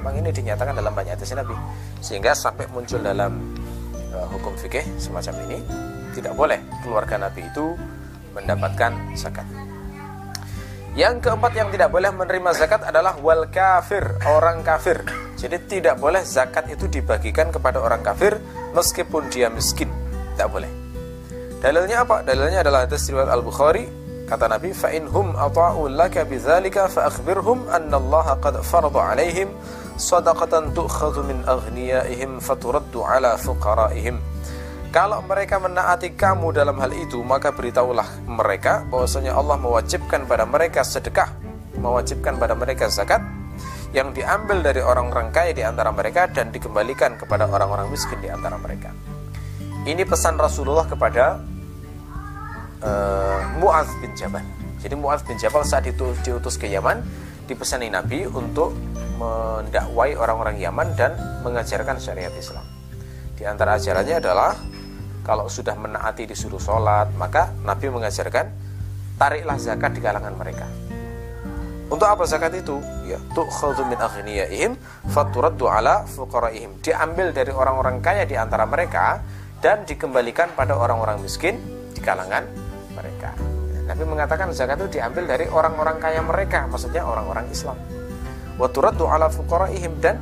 Memang 0.00 0.22
ini 0.22 0.30
dinyatakan 0.30 0.76
dalam 0.76 0.92
banyak 0.94 1.18
hadis 1.18 1.34
Nabi 1.34 1.56
sehingga 1.98 2.36
sampai 2.36 2.68
muncul 2.70 3.02
dalam 3.02 3.56
uh, 4.14 4.26
hukum 4.30 4.54
fikih 4.54 4.86
semacam 5.00 5.34
ini 5.50 5.58
tidak 6.16 6.32
boleh 6.32 6.56
keluarga 6.80 7.20
Nabi 7.20 7.44
itu 7.44 7.76
mendapatkan 8.32 8.92
zakat. 9.12 9.44
Yang 10.96 11.28
keempat 11.28 11.52
yang 11.52 11.68
tidak 11.68 11.92
boleh 11.92 12.08
menerima 12.08 12.56
zakat 12.56 12.80
adalah 12.88 13.20
wal 13.20 13.52
kafir, 13.52 14.16
orang 14.24 14.64
kafir. 14.64 15.04
Jadi 15.36 15.60
tidak 15.68 16.00
boleh 16.00 16.24
zakat 16.24 16.72
itu 16.72 16.88
dibagikan 16.88 17.52
kepada 17.52 17.84
orang 17.84 18.00
kafir 18.00 18.40
meskipun 18.72 19.28
dia 19.28 19.52
miskin. 19.52 19.92
Tidak 20.32 20.48
boleh. 20.48 20.72
Dalilnya 21.60 22.08
apa? 22.08 22.24
Dalilnya 22.24 22.64
adalah 22.64 22.88
hadis 22.88 23.04
riwayat 23.12 23.28
Al-Bukhari 23.28 23.84
kata 24.24 24.48
Nabi 24.48 24.72
fa 24.72 24.88
in 24.90 25.04
hum 25.06 25.36
ata'u 25.36 25.86
laka 25.92 26.24
bidzalika 26.24 26.88
fa 26.88 27.12
akhbirhum 27.12 27.68
anna 27.70 28.00
Allah 28.00 28.34
qad 28.42 28.58
farada 28.64 28.98
'alaihim 28.98 29.52
sadaqatan 30.00 30.72
tu'khadhu 30.72 31.28
min 31.28 31.44
aghniyaihim 31.44 32.40
faturaddu 32.40 33.04
'ala 33.04 33.36
fuqaraihim. 33.36 34.16
Kalau 34.96 35.20
mereka 35.28 35.60
menaati 35.60 36.16
kamu 36.16 36.56
dalam 36.56 36.80
hal 36.80 36.88
itu, 36.96 37.20
maka 37.20 37.52
beritahulah 37.52 38.24
mereka 38.24 38.80
bahwasanya 38.88 39.36
Allah 39.36 39.60
mewajibkan 39.60 40.24
pada 40.24 40.48
mereka 40.48 40.80
sedekah, 40.80 41.36
mewajibkan 41.76 42.40
pada 42.40 42.56
mereka 42.56 42.88
zakat 42.88 43.20
yang 43.92 44.16
diambil 44.16 44.64
dari 44.64 44.80
orang-orang 44.80 45.28
kaya 45.36 45.52
di 45.52 45.60
antara 45.60 45.92
mereka 45.92 46.32
dan 46.32 46.48
dikembalikan 46.48 47.20
kepada 47.20 47.44
orang-orang 47.44 47.92
miskin 47.92 48.24
di 48.24 48.32
antara 48.32 48.56
mereka. 48.56 48.88
Ini 49.84 50.00
pesan 50.08 50.40
Rasulullah 50.40 50.88
kepada 50.88 51.44
uh, 52.80 53.52
Muaz 53.60 53.92
bin 54.00 54.16
Jabal. 54.16 54.48
Jadi 54.80 54.96
Muaz 54.96 55.20
bin 55.28 55.36
Jabal 55.36 55.68
saat 55.68 55.84
itu 55.84 56.16
diutus 56.24 56.56
ke 56.56 56.72
Yaman, 56.72 57.04
dipesani 57.44 57.92
Nabi 57.92 58.24
untuk 58.24 58.72
mendakwai 59.20 60.16
orang-orang 60.16 60.56
Yaman 60.56 60.96
dan 60.96 61.12
mengajarkan 61.44 62.00
syariat 62.00 62.32
Islam. 62.32 62.64
Di 63.36 63.44
antara 63.44 63.76
ajarannya 63.76 64.24
adalah 64.24 64.56
kalau 65.26 65.50
sudah 65.50 65.74
menaati 65.74 66.30
disuruh 66.30 66.62
sholat 66.62 67.10
maka 67.18 67.50
Nabi 67.66 67.90
mengajarkan 67.90 68.46
tariklah 69.18 69.58
zakat 69.58 69.98
di 69.98 70.00
kalangan 70.00 70.38
mereka. 70.38 70.70
Untuk 71.86 72.06
apa 72.06 72.22
zakat 72.26 72.54
itu? 72.54 72.78
Ya 73.06 73.18
tu'khadhu 73.34 73.86
min 73.86 73.98
aghniyaihim 73.98 74.78
faturaddu 75.10 75.66
ala 75.66 76.06
fuqaraihim. 76.06 76.78
Diambil 76.82 77.34
dari 77.34 77.50
orang-orang 77.50 77.98
kaya 78.02 78.22
di 78.22 78.38
antara 78.38 78.66
mereka 78.66 79.22
dan 79.58 79.82
dikembalikan 79.82 80.54
pada 80.54 80.78
orang-orang 80.78 81.22
miskin 81.22 81.58
di 81.94 82.02
kalangan 82.02 82.46
mereka. 82.94 83.34
Nabi 83.86 84.02
mengatakan 84.02 84.50
zakat 84.50 84.82
itu 84.82 84.98
diambil 84.98 85.30
dari 85.30 85.46
orang-orang 85.46 86.02
kaya 86.02 86.22
mereka 86.22 86.66
maksudnya 86.66 87.06
orang-orang 87.06 87.46
Islam. 87.54 87.78
Wa 88.58 88.66
turaddu 88.66 89.06
ala 89.06 89.30
fuqaraihim 89.30 90.02
dan 90.02 90.18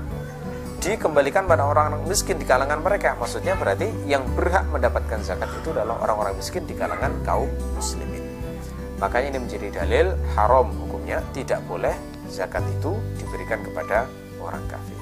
dikembalikan 0.85 1.49
pada 1.49 1.65
orang-orang 1.65 2.05
miskin 2.05 2.37
di 2.37 2.45
kalangan 2.45 2.85
mereka. 2.85 3.17
Maksudnya 3.17 3.57
berarti 3.57 3.89
yang 4.05 4.29
berhak 4.37 4.69
mendapatkan 4.69 5.25
zakat 5.25 5.49
itu 5.57 5.73
adalah 5.73 5.97
orang-orang 6.05 6.37
miskin 6.37 6.69
di 6.69 6.77
kalangan 6.77 7.17
kaum 7.25 7.49
muslimin. 7.73 8.21
Makanya 9.01 9.33
ini 9.33 9.39
menjadi 9.49 9.69
dalil 9.81 10.07
haram 10.37 10.69
hukumnya 10.85 11.25
tidak 11.33 11.65
boleh 11.65 11.97
zakat 12.29 12.61
itu 12.69 12.93
diberikan 13.17 13.65
kepada 13.65 14.05
orang 14.37 14.61
kafir. 14.69 15.01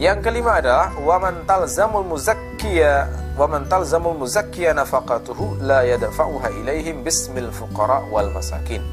Yang 0.00 0.18
kelima 0.24 0.60
adalah 0.60 0.92
waman 1.00 1.44
talzamul 1.48 2.04
muzakkiya 2.04 3.08
waman 3.36 3.68
talzamul 3.68 4.16
muzakkiya 4.16 4.72
nafaqatuhu 4.76 5.60
la 5.64 5.84
yadfa'uha 5.84 6.52
ilaihim 6.64 7.00
bismil 7.04 7.52
fuqara 7.52 8.04
wal 8.12 8.28
masakin 8.32 8.84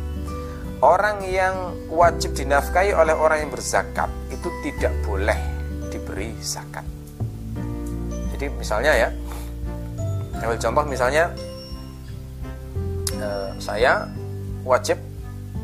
orang 0.83 1.23
yang 1.23 1.55
wajib 1.87 2.35
dinafkahi 2.35 2.91
oleh 2.91 3.15
orang 3.15 3.47
yang 3.47 3.51
berzakat 3.55 4.11
itu 4.27 4.51
tidak 4.67 4.91
boleh 5.07 5.39
diberi 5.87 6.35
zakat. 6.43 6.83
Jadi 8.35 8.51
misalnya 8.59 8.91
ya, 9.07 9.09
ambil 10.43 10.59
contoh 10.59 10.83
misalnya 10.83 11.31
eh, 13.15 13.51
saya 13.63 14.11
wajib 14.67 14.99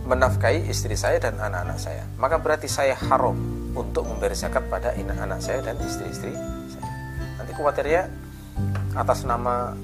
menafkahi 0.07 0.71
istri 0.71 0.95
saya 0.95 1.19
dan 1.19 1.35
anak-anak 1.35 1.75
saya, 1.75 2.07
maka 2.15 2.39
berarti 2.39 2.71
saya 2.71 2.95
haram 2.95 3.35
untuk 3.75 4.07
memberi 4.07 4.39
zakat 4.39 4.63
pada 4.71 4.95
anak-anak 4.95 5.43
saya 5.43 5.59
dan 5.59 5.75
istri-istri 5.83 6.31
saya. 6.71 6.87
Nanti 7.35 7.51
khawatirnya 7.51 8.07
atas 8.95 9.27
nama 9.27 9.75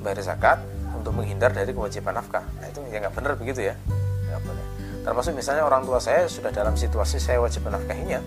bayar 0.00 0.22
zakat 0.22 0.62
untuk 0.94 1.20
menghindar 1.20 1.52
dari 1.52 1.72
kewajiban 1.76 2.16
nafkah 2.16 2.44
nah 2.60 2.66
itu 2.68 2.80
ya 2.88 2.96
nggak 3.04 3.12
benar 3.12 3.32
begitu 3.36 3.60
ya 3.72 3.74
termasuk 5.04 5.36
misalnya 5.36 5.68
orang 5.68 5.84
tua 5.84 6.00
saya 6.00 6.24
sudah 6.26 6.48
dalam 6.50 6.74
situasi 6.74 7.20
saya 7.20 7.38
wajib 7.38 7.62
menafkahinya 7.68 8.18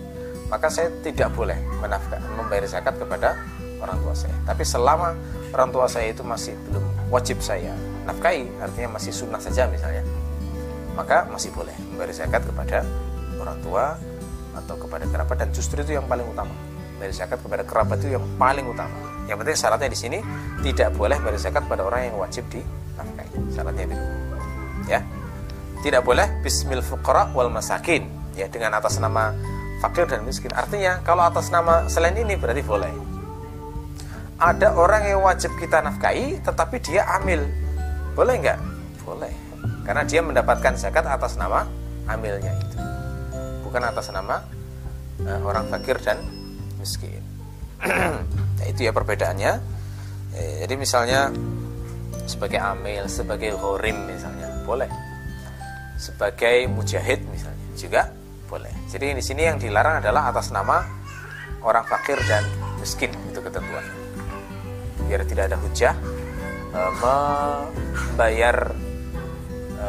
maka 0.48 0.72
saya 0.72 0.88
tidak 1.04 1.28
boleh 1.36 1.58
menafkah 1.82 2.22
membayar 2.38 2.64
zakat 2.64 2.96
kepada 2.96 3.36
orang 3.78 3.98
tua 4.00 4.14
saya. 4.16 4.34
Tapi 4.48 4.64
selama 4.64 5.12
orang 5.52 5.70
tua 5.70 5.86
saya 5.86 6.10
itu 6.10 6.24
masih 6.24 6.56
belum 6.70 6.84
wajib 7.12 7.38
saya 7.44 7.72
nafkahi 8.08 8.48
artinya 8.56 8.96
masih 8.96 9.12
sunnah 9.12 9.36
saja 9.36 9.68
misalnya 9.68 10.00
maka 10.96 11.28
masih 11.28 11.52
boleh 11.52 11.76
membayar 11.92 12.10
zakat 12.10 12.42
kepada 12.42 12.82
orang 13.38 13.58
tua 13.60 13.94
atau 14.56 14.74
kepada 14.74 15.04
kerabat. 15.06 15.36
Dan 15.38 15.48
justru 15.54 15.84
itu 15.84 15.94
yang 15.94 16.08
paling 16.08 16.26
utama 16.26 16.54
bayar 16.98 17.14
zakat 17.14 17.38
kepada 17.38 17.62
kerabat 17.62 18.02
itu 18.02 18.18
yang 18.18 18.24
paling 18.34 18.66
utama. 18.66 18.98
Yang 19.30 19.36
penting 19.44 19.58
syaratnya 19.60 19.90
di 19.92 19.98
sini 19.98 20.18
tidak 20.66 20.90
boleh 20.98 21.18
bayar 21.22 21.38
zakat 21.38 21.62
pada 21.70 21.86
orang 21.86 22.10
yang 22.10 22.16
wajib 22.18 22.42
di 22.50 22.64
nafkahi 22.98 23.30
syaratnya 23.54 23.84
itu 23.86 23.96
ya 24.88 25.00
tidak 25.82 26.02
boleh. 26.02 26.26
Bismil 26.42 26.82
fuqara 26.82 27.30
wal 27.34 27.50
masakin. 27.50 28.10
Ya 28.34 28.50
dengan 28.50 28.74
atas 28.78 28.98
nama 28.98 29.34
fakir 29.78 30.10
dan 30.10 30.26
miskin. 30.26 30.50
Artinya 30.54 31.02
kalau 31.06 31.26
atas 31.26 31.50
nama 31.54 31.86
selain 31.86 32.18
ini 32.18 32.34
berarti 32.34 32.62
boleh. 32.66 32.90
Ada 34.38 34.74
orang 34.78 35.10
yang 35.10 35.20
wajib 35.26 35.54
kita 35.58 35.82
nafkahi 35.82 36.42
tetapi 36.42 36.78
dia 36.82 37.06
amil. 37.18 37.42
Boleh 38.14 38.34
nggak? 38.38 38.58
Boleh. 39.02 39.34
Karena 39.82 40.02
dia 40.06 40.20
mendapatkan 40.22 40.78
zakat 40.78 41.06
atas 41.06 41.34
nama 41.34 41.66
amilnya 42.06 42.54
itu. 42.54 42.78
Bukan 43.66 43.82
atas 43.82 44.10
nama 44.14 44.42
uh, 45.26 45.40
orang 45.42 45.66
fakir 45.70 45.98
dan 46.02 46.22
miskin. 46.78 47.22
Nah, 47.82 48.66
itu 48.70 48.86
ya 48.86 48.94
perbedaannya. 48.94 49.52
Eh, 50.38 50.54
jadi 50.66 50.74
misalnya 50.78 51.30
sebagai 52.30 52.62
amil 52.62 53.10
sebagai 53.10 53.54
horim 53.58 54.06
misalnya. 54.06 54.46
Boleh 54.62 55.07
sebagai 55.98 56.70
mujahid 56.70 57.26
misalnya 57.26 57.66
juga 57.74 58.02
boleh. 58.48 58.72
Jadi 58.88 59.18
di 59.18 59.22
sini 59.22 59.44
yang 59.44 59.58
dilarang 59.60 60.00
adalah 60.00 60.30
atas 60.32 60.54
nama 60.54 60.80
orang 61.60 61.84
fakir 61.84 62.16
dan 62.24 62.46
miskin 62.78 63.10
itu 63.28 63.42
ketentuan. 63.42 63.84
Biar 65.04 65.26
tidak 65.26 65.52
ada 65.52 65.58
hujah 65.58 65.94
e, 66.72 66.80
membayar 67.02 68.56
e, 69.76 69.88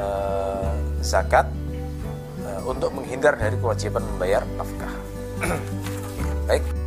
zakat 1.05 1.47
e, 2.41 2.49
untuk 2.67 2.91
menghindar 2.91 3.37
dari 3.37 3.55
kewajiban 3.55 4.03
membayar 4.03 4.43
nafkah. 4.57 4.93
Baik. 6.49 6.78